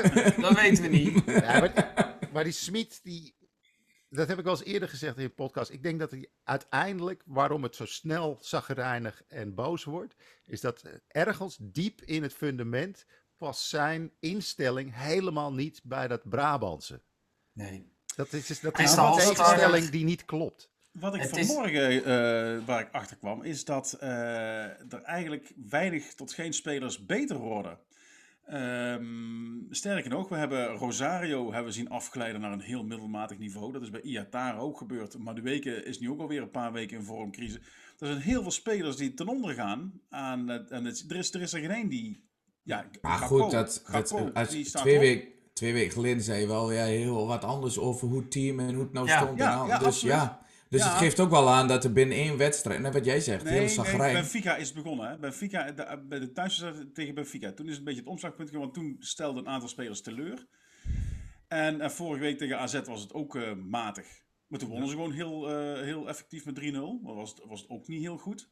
[0.41, 1.23] dat weten we niet.
[1.25, 3.35] Ja, maar, maar die Smit, die,
[4.09, 5.71] dat heb ik wel eens eerder gezegd in de podcast.
[5.71, 10.81] Ik denk dat hij uiteindelijk, waarom het zo snel zagrijnig en boos wordt, is dat
[11.07, 13.05] ergens diep in het fundament
[13.37, 17.01] past zijn instelling helemaal niet bij dat Brabantse.
[17.53, 17.91] Nee.
[18.15, 20.71] Dat is, dat is een tegenstelling die niet klopt.
[20.99, 24.09] Wat ik Het is- vanmorgen, eh, waar ik achter kwam, is dat eh,
[24.93, 27.77] er eigenlijk weinig tot geen spelers beter worden.
[28.45, 29.03] Ehm,
[29.69, 33.71] sterker nog, we hebben Rosario hebben we zien afglijden naar een heel middelmatig niveau.
[33.71, 35.17] Dat is bij Iatara ook gebeurd.
[35.17, 37.55] Madueke is nu ook alweer een paar weken in vormcrisis.
[37.99, 40.01] Er zijn heel veel spelers die ten onder gaan.
[40.09, 42.23] Aan, het- en het, er, is, er is er geen één die...
[42.63, 46.21] Ja, Maar Gakpo- goed, dat, dat, Gakpo, als, die staat twee, weken twee weken geleden
[46.23, 49.07] zei je wel ja, heel wat anders over hoe het team en hoe het nou
[49.07, 49.37] Ja, stond.
[49.37, 49.67] ja, en al.
[49.67, 50.13] ja, dus absoluut.
[50.15, 50.41] ja,
[50.73, 50.89] dus Ja.
[50.89, 53.53] het geeft ook wel aan dat er binnen één wedstrijd, net wat jij zegt, Nee,
[53.53, 54.13] heel nee, zagrijn.
[54.13, 55.09] Benfica is begonnen.
[55.09, 55.17] Hè?
[55.17, 57.51] Benfica, de, bij de thuiswedstrijd tegen Benfica.
[57.53, 60.47] Toen is het een beetje het omslagpunt geworden, want toen stelde een aantal spelers teleur.
[61.47, 64.05] En, eh, vorige week tegen AZ was het ook eh, matig.
[64.47, 66.99] Maar toen wonnen ze gewoon heel, eh, heel effectief met 3-0.
[67.03, 68.51] Maar was het, was het ook niet heel goed.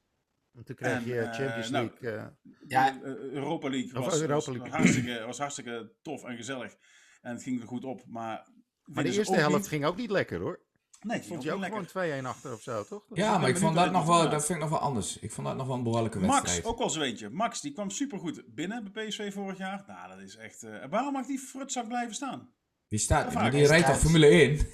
[0.54, 2.20] En toen kreeg En, je eh, Champions nou, League.
[2.20, 2.28] eh,
[2.68, 2.88] Ja.
[3.04, 4.70] Eh, Europa League was, Europa was, League.
[4.70, 6.76] hartstikke, was hartstikke tof en gezellig.
[7.22, 8.04] En het ging er goed op.
[8.08, 8.48] Maar,
[8.86, 9.68] maar de eerste helft niet.
[9.68, 10.60] ging ook niet lekker hoor.
[11.04, 12.22] Nee, Vond ook je ook gewoon lekker.
[12.24, 13.04] 2-1 achter of zo, toch?
[13.14, 15.20] ja, maar ik vond dat nog wel, dat vind ik nog wel anders.
[15.20, 16.66] Ik vond dat nog wel een behoorlijke Max, wedstrijd.
[16.66, 17.30] ook wel zo eentje.
[17.30, 19.84] Max, die kwam supergoed binnen bij PSV vorig jaar.
[19.88, 20.64] Nou, dat is echt...
[20.64, 22.50] eh, waarom mag die frutzak blijven staan?
[22.92, 24.02] Die staat, maar die rijdt toch thuis.
[24.02, 24.68] Formule 1?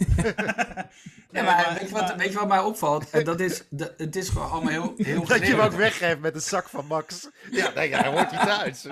[1.32, 3.09] Ja, maar, weet, je wat, weet je wat mij opvalt?
[3.09, 6.20] En dat is, de, het is gewoon allemaal heel, heel Dat je hem ook weggeeft
[6.20, 7.30] met een zak van Max.
[7.51, 8.84] Ja, nee, ja, dan hoort hij thuis.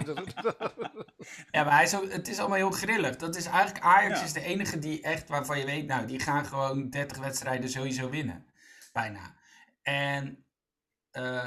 [1.52, 3.16] Ja, maar hij is ook, het is allemaal heel grillig.
[3.16, 4.26] Dat is eigenlijk, Ajax Ja.
[4.26, 8.10] is de enige die echt, waarvan je weet, nou, die gaan gewoon 30 wedstrijden sowieso
[8.10, 8.46] winnen.
[8.94, 9.36] Bijna.
[9.82, 10.45] En,
[11.16, 11.44] eh,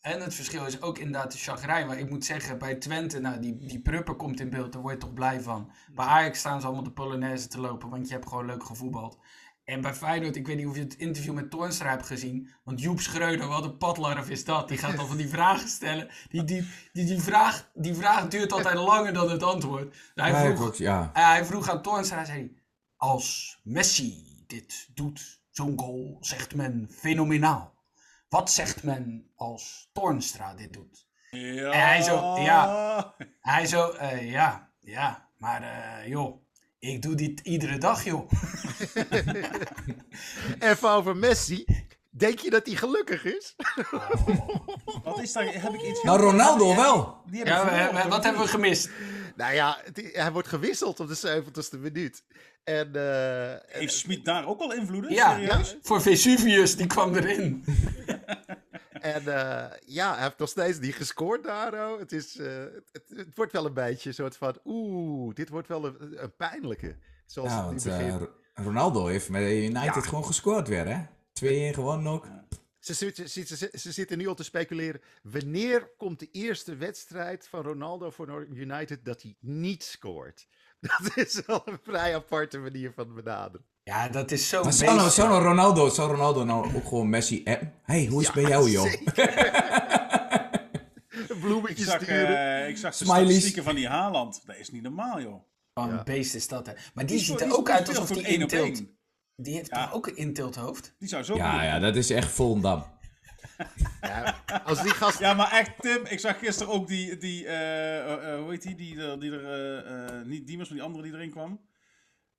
[0.00, 1.86] en het verschil is ook inderdaad de chagrijn.
[1.86, 4.94] Maar ik moet zeggen, bij Twente, nou, die, die Pruppen komt in beeld, daar word
[4.94, 5.70] je toch blij van.
[5.94, 9.18] Bij Ajax staan ze allemaal de Polonaise te lopen, want je hebt gewoon leuk gevoetbald.
[9.64, 12.48] En bij Feyenoord, ik weet niet of je het interview met Toornstra hebt gezien.
[12.64, 14.68] Want Joep Schreuder, wat een padlarf is dat.
[14.68, 16.08] Die gaat al van die vragen stellen.
[16.28, 19.96] Die, die, die, die, vraag, die vraag duurt altijd langer dan het antwoord.
[20.14, 21.10] Hij Ja, vroeg, ja.
[21.12, 22.56] eh, hij vroeg aan Toornstra, hij zei,
[22.96, 27.71] als Messi dit doet, zo'n goal, zegt men fenomenaal.
[28.32, 31.06] Wat zegt men als Toornstra dit doet?
[31.30, 31.70] Ja.
[31.70, 33.14] En hij zo, ja.
[33.40, 36.42] Hij zo, eh, ja, ja, maar eh, joh,
[36.78, 38.30] ik doe dit iedere dag, joh.
[40.70, 41.64] Even over Messi.
[42.14, 43.54] Denk je dat hij gelukkig is?
[45.04, 45.44] Wat is daar?
[45.62, 46.02] Heb ik iets...
[46.02, 47.22] Nou, Ronaldo wel.
[47.26, 48.90] Die heb ik Ja, we- verloren, we- toch wat hebben we gemist?
[49.36, 52.24] Nou ja, het- hij wordt gewisseld op de 70ste minuut.
[52.64, 55.12] En, eh, en- Heeft Smit daar ook wel invloeden?
[55.12, 55.76] Ja, Serieus?
[55.82, 57.64] voor Vesuvius, die kwam erin.
[59.14, 61.72] en eh, ja, hij heeft nog steeds niet gescoord daar.
[61.92, 61.98] oh.
[61.98, 62.46] Het, is, eh,
[62.92, 66.36] het, het wordt wel een beetje een soort van, oeh, dit wordt wel een, een
[66.36, 66.96] pijnlijke.
[67.26, 70.00] Zoals Ja, het want eh, Ro- Ronaldo heeft met United Ja.
[70.00, 71.00] gewoon gescoord weer, hè?
[71.44, 72.26] 2-1 gewonnen ook.
[72.78, 75.00] Ze, zitten- ze, ze, ze zitten nu al te speculeren.
[75.22, 80.46] Wanneer komt de eerste wedstrijd van Ronaldo voor United dat hij niet scoort?
[80.80, 83.66] Dat is wel een vrij aparte manier van benaderen.
[83.84, 87.42] Ja, dat is zo Maar zou, nou, nou Ronaldo, zou Ronaldo nou ook gewoon Messi
[87.44, 87.74] appen?
[87.82, 88.92] hey, hoe is het bij jou, joh?
[88.92, 88.92] Een
[91.28, 92.62] Ik bloemetje zag, sturen.
[92.62, 93.24] eh, ik zag de Smileys.
[93.24, 94.42] statistieken van die Haaland.
[94.46, 95.42] Dat is niet normaal, joh.
[95.72, 96.02] Wat een Ja.
[96.02, 96.72] beest is dat, hè.
[96.94, 98.96] Maar die, Die ziet er ook uit alsof die één één.
[99.42, 99.84] Die heeft Ja.
[99.84, 100.94] toch ook een intilthoofd?
[100.98, 101.66] Die zou zo Ja, kunnen.
[101.66, 102.84] ja, dat is echt Volendam.
[104.00, 105.18] Ja, als die gast...
[105.18, 108.62] Ja, maar echt, Tim, ik zag gisteren ook die, die eh, eh, eh, hoe heet
[108.62, 111.60] die, die, er- die er, eh, eh, niet Diemers, maar die andere die erin kwam.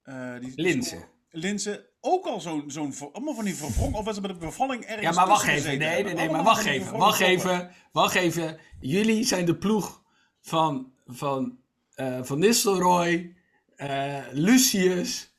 [0.03, 0.97] Eh die, Linse.
[1.31, 4.83] Linse, ook al zo'n, zo'n, allemaal van die verwrongen, of was het met een bevalling
[4.83, 5.53] ergens Ja, maar wacht even.
[5.53, 6.97] gezeten Nee, nee, nee, maar wacht even.
[6.97, 7.71] Wacht even.
[7.91, 8.57] Wacht even.
[8.79, 10.01] Jullie zijn de ploeg
[10.41, 11.57] van Van,
[11.93, 13.35] eh, van Nistelrooy,
[13.75, 15.32] eh, Lucius,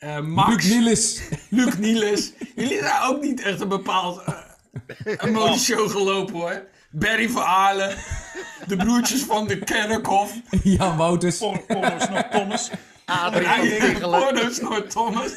[0.00, 1.20] eh, Max, Luc Niels.
[1.48, 2.32] Luc Niels.
[2.56, 4.34] Jullie zijn ook niet echt een bepaald eh,
[5.16, 6.68] een modeshow gelopen hoor.
[6.90, 7.96] Barry van Aalen,
[8.66, 10.32] de broertjes van de Kerkhof,
[10.62, 11.38] Jan Wouters.
[11.38, 12.70] Por- Porno's nog Thomas.
[13.04, 13.98] Adrie.
[14.00, 15.32] Porno's Noord Thomas.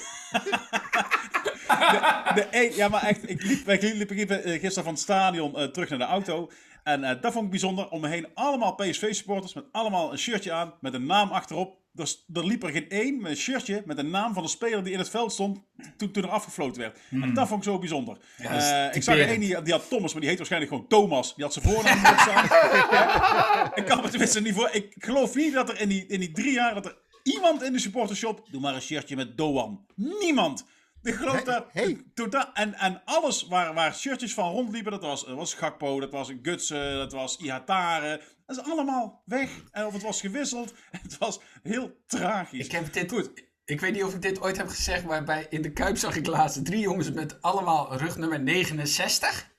[2.36, 5.56] De een- ja, maar echt, ik liep, wij liepen liepen, eh, gisteren van het stadion
[5.58, 6.52] eh, terug naar de auto.
[6.84, 7.90] En eh, dat vond ik bijzonder.
[7.90, 11.78] Om me heen allemaal PSV-supporters met allemaal een shirtje aan met een naam achterop.
[11.96, 14.84] Er, er liep er geen één met een shirtje met een naam van de speler
[14.84, 15.60] die in het veld stond
[15.98, 17.00] toen, toen er afgefloten werd.
[17.10, 18.18] En dat vond ik zo bijzonder.
[18.38, 18.46] Hmm.
[18.46, 21.36] Eh, ik zag er één die, die had Thomas, maar die heet waarschijnlijk gewoon Thomas.
[21.36, 22.46] Die had zijn voornaam niet staan.
[23.80, 24.70] ik kan me tenminste niet voor.
[24.72, 27.74] Ik geloof niet dat er in die, in die drie jaar dat er iemand in
[27.74, 28.48] de supportershop.
[28.52, 29.86] Doe maar een shirtje met Doan.
[29.96, 30.66] Niemand.
[31.04, 31.66] Ik geloof dat.
[31.72, 32.04] hey.
[32.14, 36.12] Totaal, en, en alles waar, waar shirtjes van rondliepen, dat was, dat was Gakpo, dat
[36.12, 38.22] was Gutsen, dat was Ihatare.
[38.46, 39.50] Dat is allemaal weg.
[39.72, 40.74] En of het was gewisseld.
[41.02, 42.66] Het was heel tragisch.
[42.66, 43.32] Ik heb dit goed.
[43.66, 46.16] Ik weet niet of ik dit ooit heb gezegd, maar bij, in de Kuip zag
[46.16, 49.52] ik laatst drie jongens met allemaal rugnummer 69.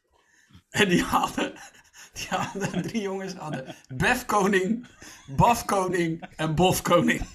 [0.70, 1.52] En die hadden,
[2.12, 4.86] die hadden drie jongens hadden Bef Koning,
[5.26, 7.26] Baf Koning en Bof Koning.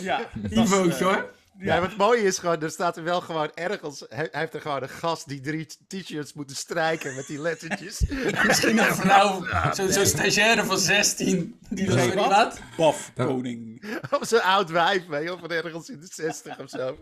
[0.00, 1.34] Ja, is, Niveautje eh, hoor.
[1.60, 4.82] Ja, wat mooi is gewoon, er staat er wel gewoon ergens, hij, heeft er gewoon
[4.82, 8.04] een gast die drie t-shirts moeten strijken met die lettertjes.
[8.46, 12.28] Misschien een vrouw, zo'n zo stagiaire van 16, die dat Zeg zo wat?
[12.28, 12.60] laat.
[12.76, 13.82] Baf, koning.
[14.10, 16.98] Of zo'n oud wijf, weet je, of van ergens in de 60 of zo.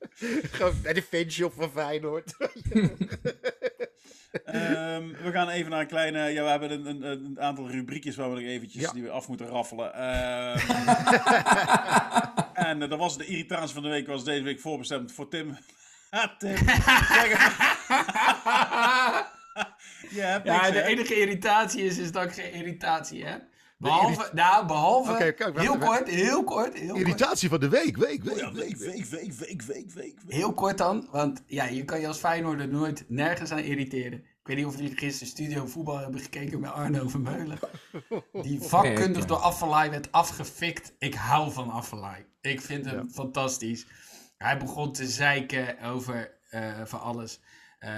[0.52, 2.34] Gewoon bij de fanshop van Feyenoord.
[4.44, 6.18] Ehm, we gaan even naar een kleine.
[6.28, 8.92] Ja, we hebben een, een, een aantal rubriekjes waar we nog eventjes Ja.
[8.92, 9.94] die we af moeten raffelen.
[9.94, 10.58] Ehm,
[12.68, 15.56] en eh, dat was de irritatie van de week, was deze week voorbestemd voor Tim.
[16.10, 16.56] Ha, Tim.
[16.56, 16.68] Zeg
[17.46, 19.26] het.
[20.10, 20.84] Je hebt Ja, niks, de hè?
[20.84, 23.42] enige irritatie is, is dat ik geen irritatie heb.
[23.82, 26.98] Behalve, nou, behalve, Oké, kijk, heel kort, heel kort, heel kort.
[26.98, 28.38] Irritatie van de week, week, week.
[28.38, 29.92] Ja, week, week, week, week, week, week.
[29.94, 30.14] week.
[30.26, 34.18] Heel kort dan, want ja, je kan je als Feyenoorder nooit nergens aan irriteren.
[34.18, 37.58] Ik weet niet of jullie gisteren Studio Voetbal hebben gekeken met Arno Vermeulen.
[38.32, 40.94] Die vakkundig Nee, door Affelay werd afgefikt.
[40.98, 42.26] Ik hou van Affelay.
[42.40, 43.86] Ik vind hem fantastisch.
[44.38, 47.40] Hij begon te zeiken over eh, van alles.
[47.82, 47.90] Eh,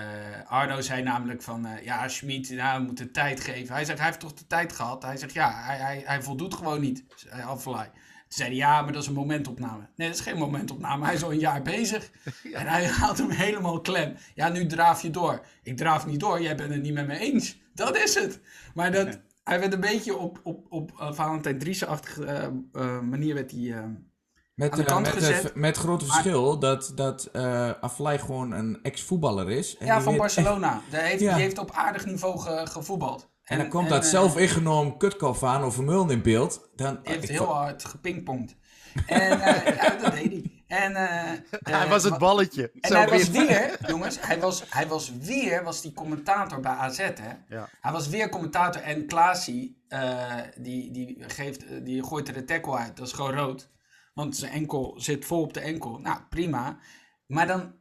[0.47, 3.74] Arno zei namelijk van, eh, ja, Schmid, nou, we moeten tijd geven.
[3.74, 5.03] Hij zegt, hij heeft toch de tijd gehad?
[5.03, 7.85] Hij zegt, ja, hij, hij, hij voldoet gewoon niet, zei Affelay.
[7.85, 7.93] Toen
[8.28, 9.89] zei hij, ja, maar dat is een momentopname.
[9.97, 11.05] Nee, dat is geen momentopname.
[11.05, 12.11] Hij is al een jaar bezig.
[12.53, 14.16] En hij haalt hem helemaal klem.
[14.35, 15.47] Ja, nu draaf je door.
[15.62, 17.61] Ik draaf niet door, jij bent het niet met me eens.
[17.74, 18.41] Dat is het.
[18.74, 23.85] Maar dat, hij werd een beetje op, op, op Valentijn Driessen-achtige uh, manier werd hij...
[24.55, 25.55] Met, aan de uh, kant met, gezet.
[25.55, 27.70] met grote verschil dat, dat uh,
[28.20, 29.76] gewoon een ex-voetballer is.
[29.76, 30.80] En ja, van weet Barcelona.
[30.90, 31.34] Die heeft, Ja.
[31.34, 33.32] die heeft op aardig niveau ge, gevoetbald.
[33.44, 36.68] En, dan komt dat zelf ingenomen kutkop aan of Vermeulen in beeld.
[36.76, 38.57] Dan, heeft ik heel hard gepingpongd.
[39.07, 40.52] En uh, ja, dat deed hij.
[40.66, 41.30] En, uh,
[41.62, 42.70] Hij was het balletje.
[42.80, 43.76] En Zo hij was weer.
[43.86, 47.32] jongens, hij was, hij was weer, was die commentator bij AZ, hè?
[47.48, 47.68] Ja.
[47.80, 52.76] Hij was weer commentator en Klaasie, uh, die, die, geeft, die gooit er de tackle
[52.76, 52.96] uit.
[52.96, 53.72] Dat is gewoon rood.
[54.15, 55.99] Want zijn enkel zit vol op de enkel.
[55.99, 56.79] Nou, prima.
[57.27, 57.75] Maar dan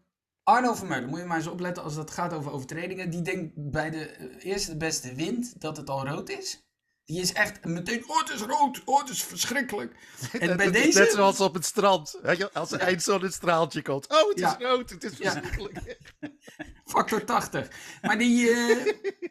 [0.43, 3.09] Arno Vermeulen, moet je maar eens opletten als het gaat over overtredingen.
[3.09, 6.61] Die denkt bij de eh, eerste de beste wind dat het al rood is.
[7.05, 9.95] Die is echt meteen, oh het is rood, oh het is verschrikkelijk.
[10.39, 10.99] En bij Het is deze...
[10.99, 12.19] Net zoals op het strand.
[12.53, 14.07] Als er één zonnestraaltje komt.
[14.09, 14.57] Oh, het Ja.
[14.59, 14.89] is rood.
[14.89, 15.31] Het is Ja.
[15.31, 15.99] verschrikkelijk.
[16.93, 17.69] Factor 80.
[18.01, 18.49] Maar die.
[18.49, 18.85] eh,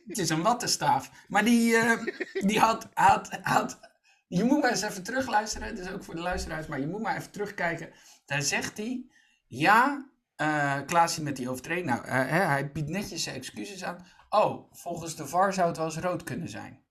[0.06, 1.10] het is een wattenstaaf.
[1.28, 2.06] Maar die, eh,
[2.46, 3.78] die had, had, had.
[4.34, 5.74] Je moet maar eens even terugluisteren.
[5.74, 6.66] Dus ook voor de luisteraars.
[6.66, 7.90] Maar je moet maar even terugkijken.
[8.26, 9.06] Daar zegt hij.
[9.46, 11.86] Ja, eh Klaasje met die overtreding.
[11.86, 14.06] Nou, eh, hè, hij biedt netjes zijn excuses aan.
[14.28, 16.82] Oh, volgens de VAR zou het wel eens rood kunnen zijn.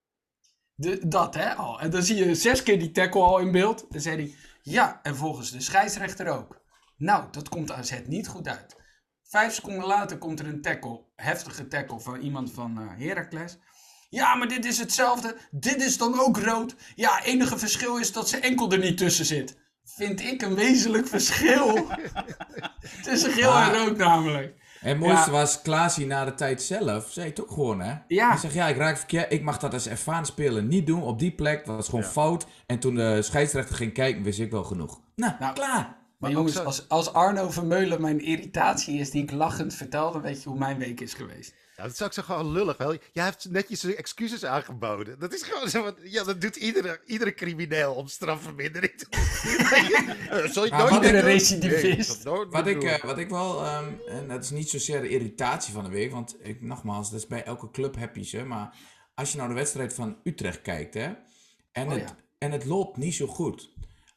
[0.75, 1.79] De, dat hè al.
[1.79, 3.85] En dan zie je zes keer die tackle al in beeld.
[3.89, 4.35] Dan zei hij.
[4.61, 6.61] Ja, en volgens de scheidsrechter ook.
[6.97, 8.75] Nou, dat komt AZ niet goed uit.
[9.23, 13.57] Vijf seconden later komt er een tackle, heftige tackle van iemand van eh Heracles.
[14.12, 15.36] Ja, maar dit is hetzelfde.
[15.51, 16.76] Dit is dan ook rood.
[16.95, 19.57] Ja, enige verschil is dat zijn enkel er niet tussen zit.
[19.84, 21.88] Vind ik een wezenlijk verschil.
[23.03, 24.59] Tussen geel en rood namelijk.
[24.82, 25.38] En het mooiste Ja.
[25.38, 27.93] was, Klaasie na de tijd zelf, zei het ook gewoon hè.
[28.07, 28.30] Ja.
[28.30, 31.20] Hij zegt, ja ik raak verkeerd, ik mag dat als ervaren speler niet doen op
[31.20, 31.66] die plek.
[31.66, 32.45] Dat was gewoon fout.
[32.66, 34.99] En toen de scheidsrechter ging kijken, wist ik wel genoeg.
[35.16, 35.99] Nou, Nou, klaar.
[36.18, 40.12] Maar ook jongens, zo- als, als Arno Vermeulen mijn irritatie is die ik lachend vertel,
[40.12, 41.53] dan weet je hoe mijn week is geweest.
[41.82, 42.97] Ja, dat is ook zo gewoon lullig, wel.
[43.11, 45.19] Jij hebt netjes je excuses aangeboden.
[45.19, 49.05] Dat is gewoon zo, wat- ja, dat doet iedere, iedere crimineel om strafvermindering te
[50.53, 52.23] Zal je Maar nooit recidivist.
[52.23, 55.09] Nee, nooit Wat ik, eh, wat ik wel, ehm, en dat is niet zozeer de
[55.09, 58.43] irritatie van de week, want ik, nogmaals, dat is bij elke club heb je ze.
[58.43, 58.75] Maar
[59.15, 61.11] als je nou de wedstrijd van Utrecht kijkt, hè,
[61.71, 62.15] en, Oh het, ja.
[62.38, 63.69] en het loopt niet zo goed.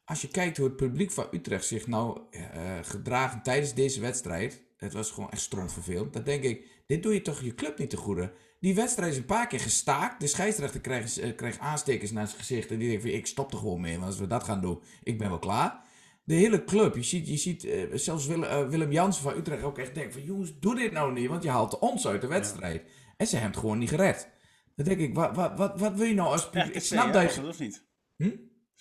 [0.04, 2.40] Als je kijkt hoe het publiek van Utrecht zich nou eh,
[2.82, 6.12] gedragen tijdens deze wedstrijd, het was gewoon echt strontvervelend.
[6.12, 8.32] Dan denk ik, dit doe je toch je club niet te goede.
[8.60, 10.20] Die wedstrijd is een paar keer gestaakt.
[10.20, 12.70] De scheidsrechter eh, kreeg aanstekers naar zijn gezicht.
[12.70, 13.94] En die denkt van, ik stop er gewoon mee.
[13.94, 15.82] Want als we dat gaan doen, ik ben wel klaar.
[16.24, 19.62] De hele club, je ziet, je ziet eh, zelfs Willem, eh, Willem Jansen van Utrecht
[19.62, 20.22] ook echt denken van...
[20.22, 22.82] Jongens, doe dit nou niet, want je haalt ons uit de wedstrijd.
[23.16, 24.28] En ze hebben het gewoon niet gered.
[24.76, 26.74] Dan denk ik, wat, wat, wat, wat wil je nou als publiek?
[26.74, 27.40] Ik snap dat je...
[27.40, 27.84] dat of niet?
[28.16, 28.30] Hm?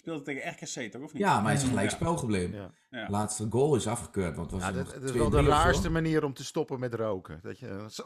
[0.04, 1.22] Speelde tegen RKC toch, of niet?
[1.22, 1.96] Ja, maar hij is gelijk Ja.
[1.96, 2.56] spel gebleven.
[2.56, 2.72] Ja.
[2.90, 3.10] Ja.
[3.10, 6.24] Laatste goal is afgekeurd, want het was Ja, dat, is 2-3 wel de raarste manier
[6.24, 7.40] om te stoppen met roken.
[7.44, 8.04] Dat je zo-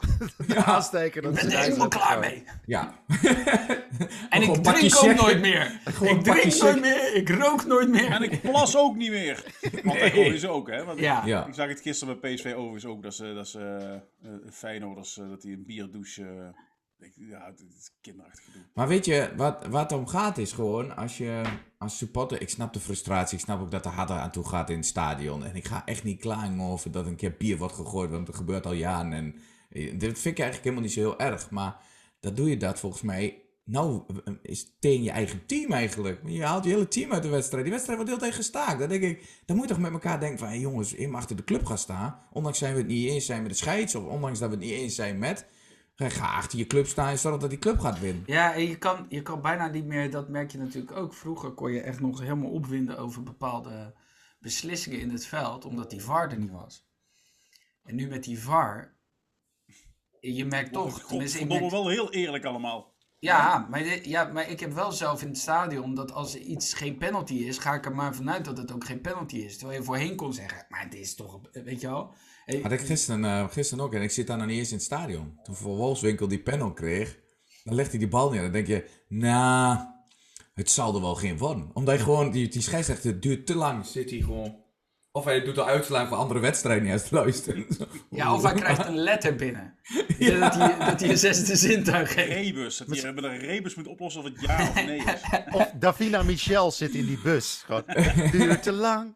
[0.54, 1.22] aansteken.
[1.22, 2.44] Dat Ik ben is er helemaal klaar mee.
[2.66, 2.94] Ja.
[4.30, 5.80] En ik drink ook nooit meer.
[5.84, 7.14] Gewoon Ik drink nooit meer.
[7.14, 8.10] Ik rook nooit meer.
[8.10, 9.44] En ik plas ook niet meer.
[9.84, 10.84] Want dat hoor je ze ook, hè?
[10.84, 11.26] Want Ja.
[11.26, 11.46] Ja.
[11.46, 13.94] Ik zag het gisteren bij PSV overigens ook, dat ze, dat ze eh,
[14.30, 16.54] eh, Feyenoorders, eh, dat die een bierdouche...
[17.00, 18.44] ik- ja, het is kinderachtig.
[18.74, 21.42] Maar weet je, wat, wat om gaat is gewoon, als je
[21.78, 24.70] als supporter, ik snap de frustratie, ik snap ook dat er harder aan toe gaat
[24.70, 25.44] in het stadion.
[25.44, 28.36] En ik ga echt niet klagen over dat een keer bier wordt gegooid, want dat
[28.36, 29.12] gebeurt al jaren.
[29.12, 29.34] En
[29.70, 31.50] eh, dit vind ik eigenlijk helemaal niet zo heel erg.
[31.50, 31.76] Maar
[32.20, 36.20] dat doe je dat volgens mij, nou eh, is tegen je eigen team eigenlijk.
[36.24, 37.62] Je haalt je hele team uit de wedstrijd.
[37.64, 38.78] Die wedstrijd wordt heel tegen gestaakt.
[38.78, 41.20] Dan denk ik, dan moet je toch met elkaar denken van, hey jongens, je mag
[41.20, 42.18] achter de club gaan staan.
[42.32, 44.64] Ondanks zijn we het niet eens zijn met de scheids, of ondanks dat we het
[44.64, 45.46] niet eens zijn met...
[46.06, 48.22] Ga achter je club staan en zorg dat die club gaat winnen.
[48.26, 51.14] Ja, en je kan, je kan bijna niet meer, dat merk je natuurlijk ook.
[51.14, 53.94] Vroeger kon je echt nog helemaal opwinden over bepaalde
[54.38, 56.86] beslissingen in het veld, omdat die VAR er niet was.
[57.82, 58.96] En nu met die VAR,
[60.20, 62.94] je merkt toch, tenminste, ik merk, wel heel eerlijk allemaal.
[63.18, 66.74] ja, maar, dit- ja, maar ik heb wel zelf in het stadion dat als iets
[66.74, 69.56] geen penalty is, ga ik er maar vanuit dat het ook geen penalty is.
[69.58, 72.14] Terwijl je voorheen kon zeggen, maar het is toch, weet je wel.
[72.48, 73.94] Hey, Had ik gisteren, eh, gisteren ook.
[73.94, 75.38] En ik zit daar nog niet eens in het stadion.
[75.42, 77.18] Toen voor Wolfswinkel die panel kreeg.
[77.64, 78.42] Dan legt hij die bal neer.
[78.42, 79.78] Dan denk je, nou,
[80.54, 81.70] het zal er wel geen worden.
[81.72, 83.86] Omdat hij gewoon, die, die scheidsrechter duurt te lang.
[83.86, 84.56] Zit hij gewoon.
[85.12, 87.66] Of hij doet al uitslaan voor andere wedstrijden niet eens te luisteren.
[88.10, 89.74] ja, of hij krijgt een letter binnen.
[90.18, 92.32] dat, hij, dat hij een zesde zintuig heeft.
[92.32, 95.22] Rebus, dat je met een rebus moet oplossen of het ja of nee is.
[95.58, 97.62] Of Davina Michel zit in die bus.
[97.66, 97.82] Gewoon,
[98.30, 99.14] duurt te lang.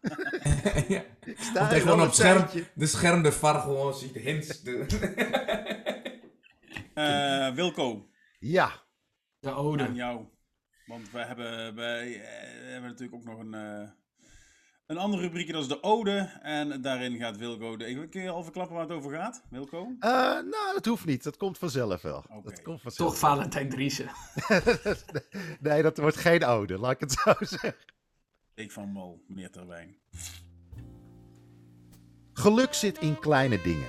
[0.89, 1.03] ja.
[1.25, 4.15] Ik sta gewoon op scherm, de scherm de VAR gewoon ziet.
[4.15, 4.63] Hints.
[4.63, 4.87] De...
[6.95, 8.07] Eh, Wilco,
[8.39, 8.73] Ja,
[9.41, 9.93] De aan ode.
[9.93, 10.25] jou.
[10.87, 13.89] Want wij hebben, wij, eh, hebben natuurlijk ook nog een, eh,
[14.93, 16.31] een andere rubriekje, dat is de ode.
[16.43, 17.77] En daarin gaat Wilco...
[17.77, 19.97] De, kun je al verklappen waar het over gaat, Wilco?
[19.99, 21.23] Eh, nou, dat hoeft niet.
[21.23, 22.25] Dat komt vanzelf wel.
[22.31, 22.49] Oké.
[22.49, 23.11] Dat komt vanzelf.
[23.11, 24.11] Toch Valentijn Driessen.
[25.61, 27.75] nee, dat wordt geen ode, laat ik het zo zeggen.
[28.55, 29.97] Ik van Mal, meneer Terwijn.
[32.33, 33.89] Geluk zit in kleine dingen.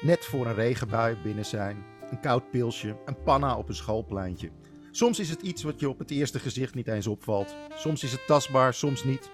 [0.00, 4.50] Net voor een regenbui binnen zijn, een koud pilsje, een panna op een schoolpleintje.
[4.90, 7.56] Soms is het iets wat je op het eerste gezicht niet eens opvalt.
[7.74, 9.30] Soms is het tastbaar, soms niet.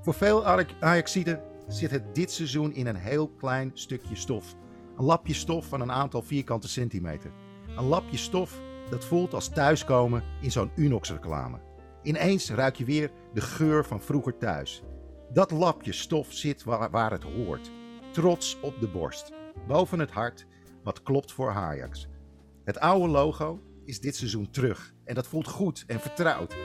[0.00, 4.54] Voor veel Ajax- Ajaxiden zit het dit seizoen in een heel klein stukje stof.
[4.96, 7.30] Een lapje stof van een aantal vierkante centimeter.
[7.76, 8.60] Een lapje stof
[8.90, 11.60] dat voelt als thuiskomen in zo'n Unox-reclame.
[12.02, 14.82] Ineens ruik je weer de geur van vroeger thuis.
[15.32, 17.70] Dat lapje stof zit waar, waar het hoort.
[18.12, 19.32] Trots op de borst.
[19.66, 20.46] Boven het hart,
[20.82, 22.08] wat klopt voor Ajax.
[22.64, 24.94] Het oude logo is dit seizoen terug.
[25.04, 26.56] En dat voelt goed en vertrouwd.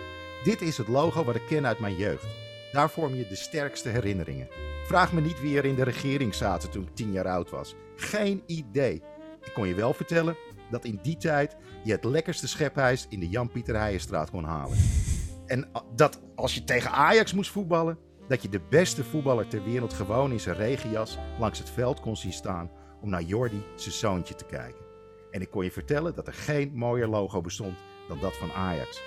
[0.44, 2.49] Dit is het logo wat ik ken uit mijn jeugd.
[2.72, 4.48] Daar vorm je de sterkste herinneringen.
[4.86, 7.76] Vraag me niet wie er in de regering zaten toen ik tien jaar oud was.
[7.96, 9.04] Geen idee.
[9.44, 10.38] Ik kon je wel vertellen
[10.70, 14.78] dat in die tijd je het lekkerste schepijs in de Jan-Pieter Heijenstraat kon halen.
[15.46, 17.98] En dat als je tegen Ajax moest voetballen,
[18.28, 22.18] dat je de beste voetballer ter wereld gewoon in zijn regenjas langs het veld kon
[22.18, 24.86] zien staan om naar Jordi, zijn zoontje, te kijken.
[25.32, 29.02] En ik kon je vertellen dat er geen mooier logo bestond dan dat van Ajax.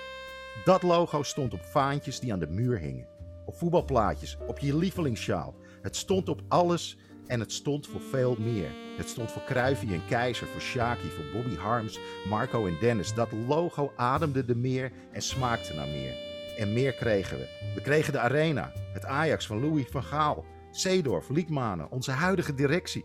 [0.65, 3.07] Dat logo stond op vaantjes die aan de muur hingen,
[3.45, 5.55] op voetbalplaatjes, op je lievelingssjaal.
[5.83, 8.71] Het stond op alles en het stond voor veel meer.
[8.97, 13.15] Het stond voor Kruivie en Keizer, voor Shaki, voor Bobby Harms, Marco en Dennis.
[13.15, 16.15] Dat logo ademde de meer en smaakte naar meer.
[16.59, 17.73] En meer kregen we.
[17.75, 23.05] We kregen de Arena, het Ajax van Louis van Gaal, Seedorf, Liekmanen, onze huidige directie.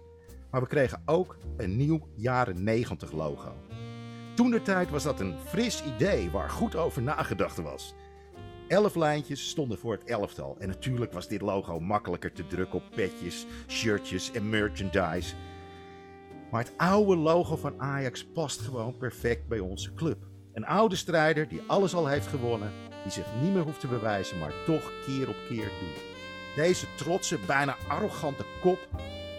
[0.52, 3.54] Maar we kregen ook een nieuw jaren 90 logo.
[4.36, 7.94] Toen de tijd was dat een fris idee waar goed over nagedacht was.
[8.68, 10.56] Elf lijntjes stonden voor het elftal.
[10.60, 15.36] En natuurlijk was dit logo makkelijker te drukken op petjes, shirtjes en merchandise.
[16.52, 20.18] Maar het oude logo van Ajax past gewoon perfect bij onze club.
[20.54, 22.72] Een oude strijder die alles al heeft gewonnen,
[23.04, 26.04] die zich niet meer hoeft te bewijzen, maar toch keer op keer doet.
[26.56, 28.88] Deze trotse, bijna arrogante kop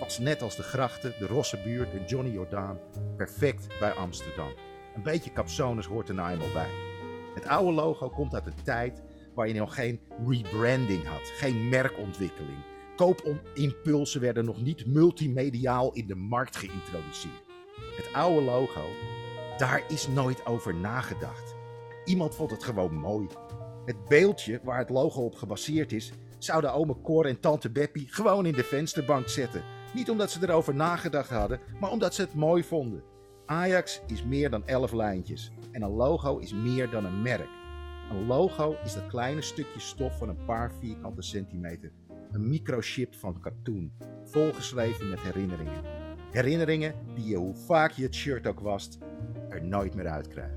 [0.00, 2.78] was net als de grachten, de Rossenbuurt en Johnny Jordaan
[3.16, 4.52] perfect bij Amsterdam.
[4.94, 6.70] Een beetje capsones hoort er nou eenmaal bij.
[7.34, 9.02] Het oude logo komt uit een tijd
[9.38, 12.58] waar je nog geen rebranding had, geen merkontwikkeling.
[12.96, 17.44] Koopimpulsen werden nog niet multimediaal in de markt geïntroduceerd.
[17.96, 18.82] Het oude logo,
[19.58, 21.54] daar is nooit over nagedacht.
[22.04, 23.26] Iemand vond het gewoon mooi.
[23.84, 28.46] Het beeldje waar het logo op gebaseerd is, zouden ome Cor en tante Beppie gewoon
[28.46, 29.62] in de vensterbank zetten.
[29.94, 33.02] Niet omdat ze erover nagedacht hadden, maar omdat ze het mooi vonden.
[33.46, 37.57] Ajax is meer dan 11 lijntjes en een logo is meer dan een merk.
[38.10, 41.92] Een logo is dat kleine stukje stof van een paar vierkante centimeter.
[42.30, 43.92] Een microchip van katoen,
[44.24, 45.84] volgeschreven met herinneringen.
[46.30, 48.98] Herinneringen die je, hoe vaak je het shirt ook wast,
[49.48, 50.56] er nooit meer uitkrijgt.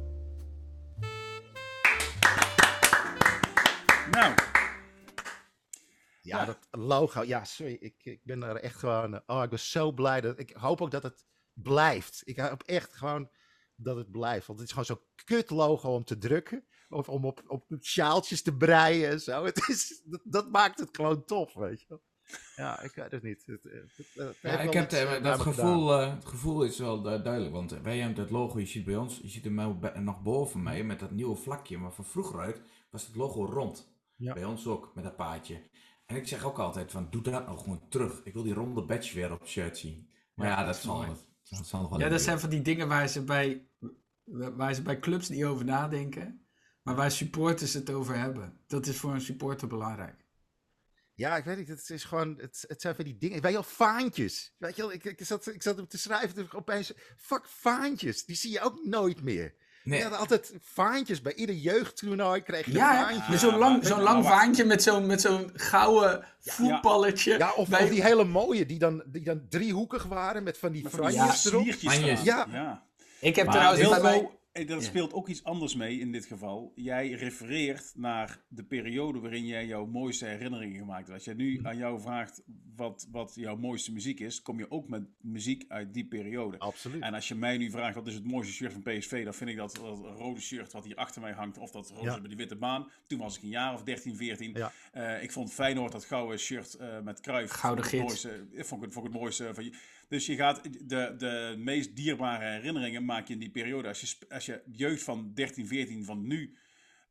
[4.11, 4.33] Nou,
[6.23, 6.45] Ja, Ja.
[6.45, 7.23] dat logo.
[7.23, 7.73] Ja, sorry.
[7.79, 9.13] Ik, ik ben er echt gewoon.
[9.13, 10.21] eh, Oh, ik ben zo blij.
[10.21, 12.21] Dat, ik hoop ook dat het blijft.
[12.25, 13.29] Ik hoop echt gewoon
[13.75, 14.47] dat het blijft.
[14.47, 16.65] Want het is gewoon zo'n kut logo om te drukken.
[16.91, 19.43] Of om op, op sjaaltjes te breien en zo.
[19.45, 21.99] Het is, dat, dat maakt het gewoon tof, weet je.
[22.55, 23.43] Ja, ik weet het niet.
[23.45, 26.63] Het, het- het- het Ja, heeft ik heb de- eh, dat gevoel, eh, het gevoel
[26.63, 29.43] is wel du- duidelijk, want wij hebben dat logo, je ziet bij ons, je ziet
[29.43, 33.45] hem nog boven mij met dat nieuwe vlakje, maar van vroeger uit was het logo
[33.45, 33.89] rond.
[34.15, 34.33] Ja.
[34.33, 35.69] Bij ons ook, met dat paadje.
[36.05, 38.21] En ik zeg ook altijd van, doe dat nog gewoon terug.
[38.23, 40.09] Ik wil die ronde badge weer op shirt zien.
[40.33, 41.05] Maar ja, dat, is zal,
[41.49, 43.67] dat zal nog wel Ja, dat zijn van die dingen waar ze bij,
[44.55, 46.40] waar ze bij clubs niet over nadenken.
[46.82, 48.59] Maar waar supporters het over hebben.
[48.67, 50.25] Dat is voor een supporter belangrijk.
[51.13, 51.67] Ja, ik weet niet.
[51.67, 52.38] Het is gewoon.
[52.38, 53.41] Het, het zijn van die dingen.
[53.41, 54.55] Weet je wel, vaantjes.
[54.57, 56.34] Weet je wel, ik, ik, zat, ik zat hem te schrijven.
[56.36, 56.93] Toen opeens.
[57.17, 58.25] Fuck, vaantjes.
[58.25, 59.53] Die zie je ook nooit meer.
[59.84, 59.99] Nee.
[59.99, 61.21] Je had altijd vaantjes.
[61.21, 63.32] Bij ieder jeugdtoernooi kreeg je Ja, een vaantje.
[63.32, 67.38] met zo'n lang, zo'n lang vaantje met zo'n met zo'n gouden voetballetje.
[67.38, 70.71] Ja, of, bij- of die hele mooie, die dan, die dan driehoekig waren met van
[70.71, 71.65] die franjes erop.
[72.23, 72.47] Ja.
[72.51, 72.86] ja.
[73.19, 74.87] Ik heb Maar trouwens bij Eh, dat Ja.
[74.87, 76.71] speelt ook iets anders mee in dit geval.
[76.75, 81.13] Jij refereert naar de periode waarin jij jouw mooiste herinneringen gemaakt hebt.
[81.13, 82.41] Als jij nu aan jou vraagt
[82.75, 86.57] wat, wat jouw mooiste muziek is, kom je ook met muziek uit die periode.
[86.59, 87.01] Absoluut.
[87.01, 89.49] En als je mij nu vraagt wat is het mooiste shirt van PSV, dan vind
[89.49, 92.19] ik dat, dat rode shirt wat hier achter mij hangt, of dat roze Ja.
[92.19, 92.91] bij die witte baan.
[93.07, 94.53] Toen was ik een jaar of 13, 14.
[94.53, 94.71] Ja.
[94.91, 97.53] Eh, ik vond Feyenoord dat gouden shirt eh, met Cruijff.
[97.53, 98.01] Gouden gids.
[98.03, 99.73] mooiste, vond ik, het- vond ik het mooiste van je.
[100.12, 103.88] Dus je gaat de, de meest dierbare herinneringen maak je in die periode.
[103.88, 106.57] Als je, als je jeugd van 13, 14 van nu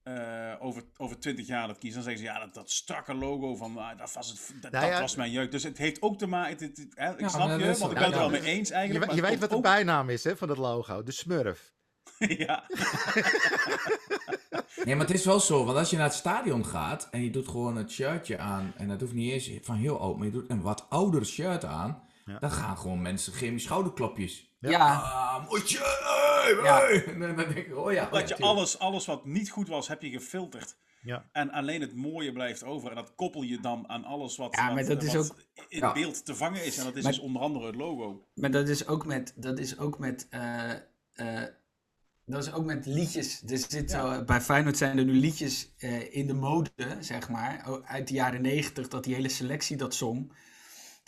[0.03, 3.57] eh, over, over 20 jaar dat kiest, dan zeggen ze ja, dat, dat strakke logo
[3.57, 5.51] van ah, dat, was, het, dat, Nou ja, dat was mijn jeugd.
[5.51, 6.51] Dus het heeft ook te maken.
[6.51, 8.31] het- het- het- hè, ik Ja, snap je, want ik ben het er ja, wel
[8.31, 9.11] mee eens je, eigenlijk.
[9.11, 11.03] je maar weet het wat de bijnaam is hè, van dat logo.
[11.03, 11.73] De smurf.
[12.47, 12.65] ja.
[14.85, 17.31] Nee, maar het is wel zo, want als je naar het stadion gaat en je
[17.31, 20.33] doet gewoon het shirtje aan, en dat hoeft niet eens van heel oud, maar je
[20.33, 22.39] doet een wat ouder shirt aan, Ja.
[22.39, 24.49] dan gaan gewoon mensen geven je schouderklopjes.
[24.61, 25.99] Ja, Ah, mooi shirt!
[26.03, 26.79] hey, Ja.
[26.79, 27.05] hey.
[27.15, 28.05] En dan denk ik, oh ja.
[28.05, 30.77] oh Dat je alles, alles wat niet goed was, heb je gefilterd.
[31.03, 31.25] Ja.
[31.33, 32.89] En alleen het mooie blijft over.
[32.91, 35.39] En dat koppel je dan aan alles wat, Ja, maar wat, dat is wat ook-
[35.69, 35.93] in Ja.
[35.93, 36.79] beeld te vangen is.
[36.79, 38.27] En dat is Maar- dus onder andere het logo.
[38.35, 40.71] maar dat is ook met, dat is ook met, eh,
[41.13, 41.45] eh,
[42.27, 43.43] dat is ook met liedjes.
[43.47, 46.71] Er zit zo, bij Feyenoord zijn er nu liedjes eh, in de mode,
[47.01, 50.33] zeg maar, uit de jaren negentig, dat die hele selectie dat zong.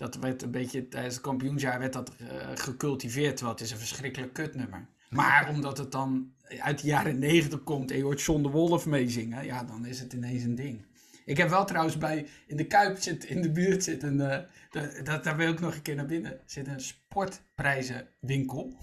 [0.02, 3.78] Dat werd een beetje, tijdens het kampioensjaar werd dat eh, gecultiveerd, terwijl het is een
[3.78, 4.86] verschrikkelijk kutnummer.
[5.10, 8.86] Maar omdat het dan uit de jaren negentig komt en je hoort John de Wolf
[8.86, 10.86] meezingen, ja, dan is het ineens een ding.
[11.24, 14.38] Ik heb wel trouwens bij, in de Kuip zit, in de buurt zit een, eh,
[14.70, 18.76] da- da- daar wil ik nog een keer naar binnen, zit een sportprijzenwinkel.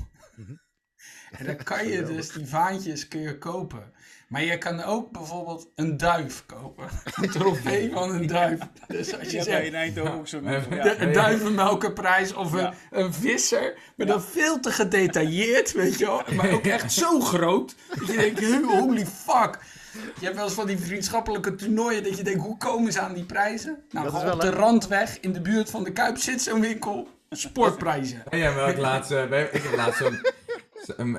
[1.32, 3.92] En dan kan je dus die vaantjes kun je kopen.
[4.30, 6.88] Maar je kan ook bijvoorbeeld een duif kopen.
[7.22, 8.60] Een trofee van een duif.
[8.88, 10.46] Dus als je Ja, zegt, in Eindhoven ook zo'n...
[11.02, 12.74] Een duivenmelkenprijs of een, Ja.
[12.92, 13.74] een visser.
[13.96, 16.22] Maar dan veel te gedetailleerd, weet je wel.
[16.36, 17.76] Maar ook echt zo groot.
[18.00, 19.60] Dat je denkt, "Huh, holy fuck.
[20.20, 23.14] Je hebt wel eens van die vriendschappelijke toernooien dat je denkt, hoe komen ze aan
[23.14, 23.84] die prijzen?
[23.92, 26.62] Nou, Dat is gewoon op de randweg in de buurt van de Kuip zit zo'n
[26.62, 27.08] winkel.
[27.30, 28.24] Sportprijzen.
[28.30, 30.22] Ja, maar ik laatst, wij- ik heb laatst zo'n,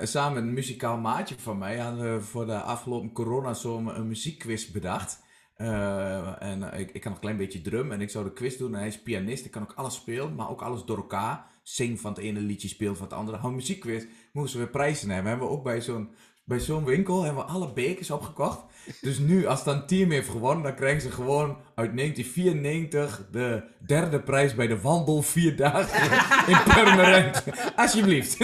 [0.02, 5.22] samen een muzikaal maatje van mij hadden we voor de afgelopen coronazomer een muziekquiz bedacht.
[5.54, 8.56] Eh, en eh, ik, ik kan een klein beetje drum en ik zou de quiz
[8.56, 8.72] doen.
[8.72, 11.46] En hij is pianist, ik kan ook alles spelen, maar ook alles door elkaar.
[11.62, 13.38] Zing van het ene liedje, speel van het andere.
[13.38, 15.30] Hou muziekquiz, moesten we prijzen hebben.
[15.30, 16.10] Hebben we ook bij zo'n
[16.44, 18.64] bij zo'n winkel hebben we alle bekers opgekocht.
[19.00, 23.62] Dus nu, als dan een team heeft gewonnen, dan krijgen ze gewoon uit 1994 de
[23.86, 26.02] derde prijs bij de wandel vier dagen
[26.52, 27.44] in Purmerend.
[27.76, 28.40] Alsjeblieft.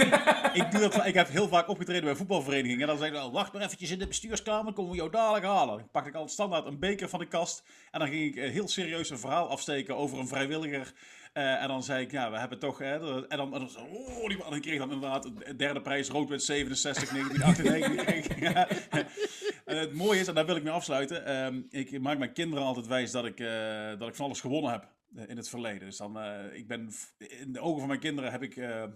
[0.53, 2.81] Ik, doe dat, ik heb heel vaak opgetreden bij voetbalverenigingen.
[2.81, 5.45] En dan zeggen ze, oh, wacht maar eventjes in de bestuurskamer, komen we jou dadelijk
[5.45, 5.77] halen.
[5.77, 7.63] Dan pakte ik altijd standaard een beker van de kast.
[7.91, 10.93] En dan ging ik eh, heel serieus een verhaal afsteken over een vrijwilliger.
[11.33, 12.77] Eh, en dan zei ik, ja, we hebben toch...
[12.77, 15.81] Hè, en dan, en dan, zo, oh, die, dan kreeg ik dan inderdaad de derde
[15.81, 19.56] prijs, roodwit 67, 1998.
[19.75, 21.25] Het mooie is, en daar wil ik mee afsluiten.
[21.25, 24.71] ehm, ik maak mijn kinderen altijd wijs dat ik, eh, dat ik van alles gewonnen
[24.71, 24.96] heb
[25.27, 25.79] in het verleden.
[25.87, 28.89] Dus dan, eh, ik ben, in de ogen van mijn kinderen heb ik eh, eh,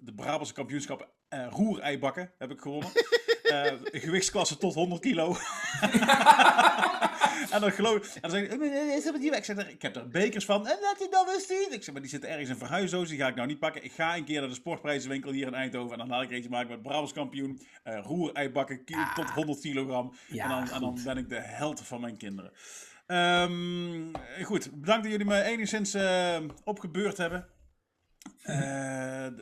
[0.00, 2.90] de Brabantse kampioenschap eh roereibakken heb ik gewonnen.
[3.42, 5.36] Eh, gewichtsklasse tot 100 kilo.
[7.50, 9.38] en dan geloof en dan zeg ik, "Eh, is dat niet weg?
[9.38, 10.66] Ik, zeg, ik heb er bekers van.
[10.66, 11.68] En laat die dan eens zien.
[11.72, 13.08] Ik zeg, maar die zitten ergens in verhuisdoos.
[13.08, 13.84] Die ga ik nou niet pakken.
[13.84, 15.92] Ik ga een keer naar de sportprijzenwinkel hier in Eindhoven.
[15.92, 17.60] En dan laat ik er eentje maken met Brabants kampioen.
[17.82, 20.12] eh roereibakken ki- tot 100 kilogram.
[20.28, 22.52] Ja, en, dan, en dan ben ik de held van mijn kinderen.
[23.12, 24.12] Ehm,
[24.44, 27.46] goed, bedankt dat jullie me enigszins eh, opgebeurd hebben.
[28.42, 28.56] Eh,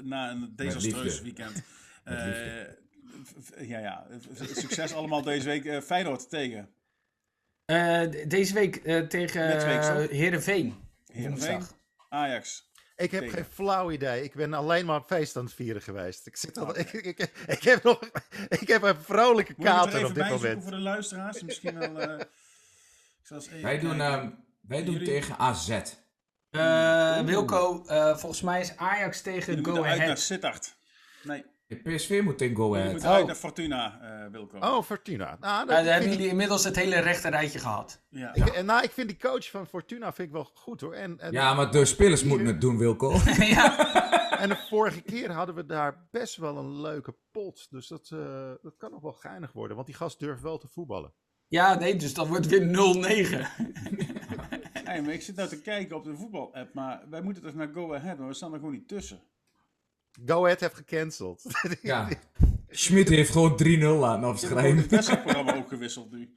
[0.02, 1.62] na een desastreus weekend.
[2.04, 4.06] Eh, ja, ja.
[4.54, 5.64] Succes allemaal deze week.
[5.64, 6.68] Eh Feyenoord tegen
[7.64, 10.08] Eh, deze week eh, tegen.
[10.10, 10.74] Heerenveen,
[11.14, 11.74] Woensdag.
[12.08, 12.70] Ajax.
[12.96, 13.34] Ik heb Tegen.
[13.36, 14.22] geen flauw idee.
[14.24, 16.26] Ik ben alleen maar feest aan het vieren geweest.
[16.26, 18.00] Ik, zit al, ik, ik, ik, ik heb nog
[18.60, 20.62] ik heb een vrolijke Moet er kater even op dit bijzoeken moment.
[20.62, 21.42] voor de luisteraars?
[21.42, 22.00] Misschien wel...
[22.00, 25.80] eh, ik zal eens even Wij doen, ehm, wij doen Jullie- tegen AZ.
[26.50, 30.20] Eh, Wilco, eh, volgens mij is Ajax tegen Jullie Go moeten uit naar Ahead.
[30.20, 30.76] Sittard.
[31.22, 31.44] Nee,
[31.82, 32.92] PSV moet in Go jullie Ahead.
[32.92, 33.16] moeten Oh.
[33.16, 34.58] uit naar Fortuna, eh Wilco.
[34.58, 35.36] Oh, Fortuna.
[35.40, 38.02] Nou, dat dan hebben ik- jullie inmiddels het hele rechte rijtje gehad.
[38.08, 38.34] Ja.
[38.34, 40.94] ik, en nou, ik vind die coach van Fortuna vind ik wel goed hoor.
[40.94, 43.12] En, en, Ja, maar de spelers moeten het doen, Wilco.
[43.38, 44.38] ja.
[44.38, 47.66] en de vorige keer hadden we daar best wel een leuke pot.
[47.70, 49.74] Dus dat, eh, dat kan nog wel geinig worden.
[49.76, 51.12] Want die gast durft wel te voetballen.
[51.50, 52.70] Ja, nee, dus dat wordt weer 0-9.
[54.84, 57.68] Hey, maar ik zit nou te kijken op de voetbal-app, maar wij moeten toch naar
[57.74, 59.20] Go Ahead, maar we staan er gewoon niet tussen.
[60.26, 61.42] Go Ahead heeft gecanceld.
[61.82, 62.08] Ja.
[62.68, 64.76] Schmid heeft gewoon 3-0 laten Ik heb afschrijven.
[64.76, 66.32] het wedstrijdprogramma ook gewisseld nu.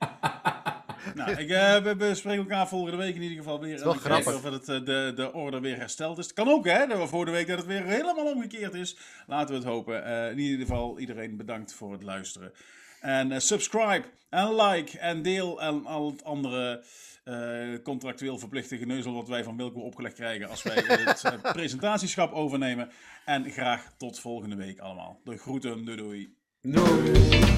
[1.16, 3.76] nou, ik, eh, we, we spreken elkaar volgende week in ieder geval weer.
[3.76, 4.36] En kijken grappig.
[4.36, 6.26] of het, eh, de, de orde weer hersteld is.
[6.26, 6.88] Het kan ook, hè?
[6.88, 8.98] Dat we vorige week dat het weer helemaal omgekeerd is.
[9.28, 10.06] Laten we het hopen.
[10.06, 12.52] Eh, in ieder geval, iedereen bedankt voor het luisteren.
[13.04, 16.84] En eh, subscribe en like en deel en al het andere
[17.24, 22.34] eh, contractueel verplichte geneuzel wat wij van Wilco opgelegd krijgen als wij het eh, presentatieschap
[22.34, 22.90] overnemen.
[23.26, 25.20] En graag tot volgende week allemaal.
[25.24, 26.36] De groeten, doei doei.
[26.62, 27.53] Doei.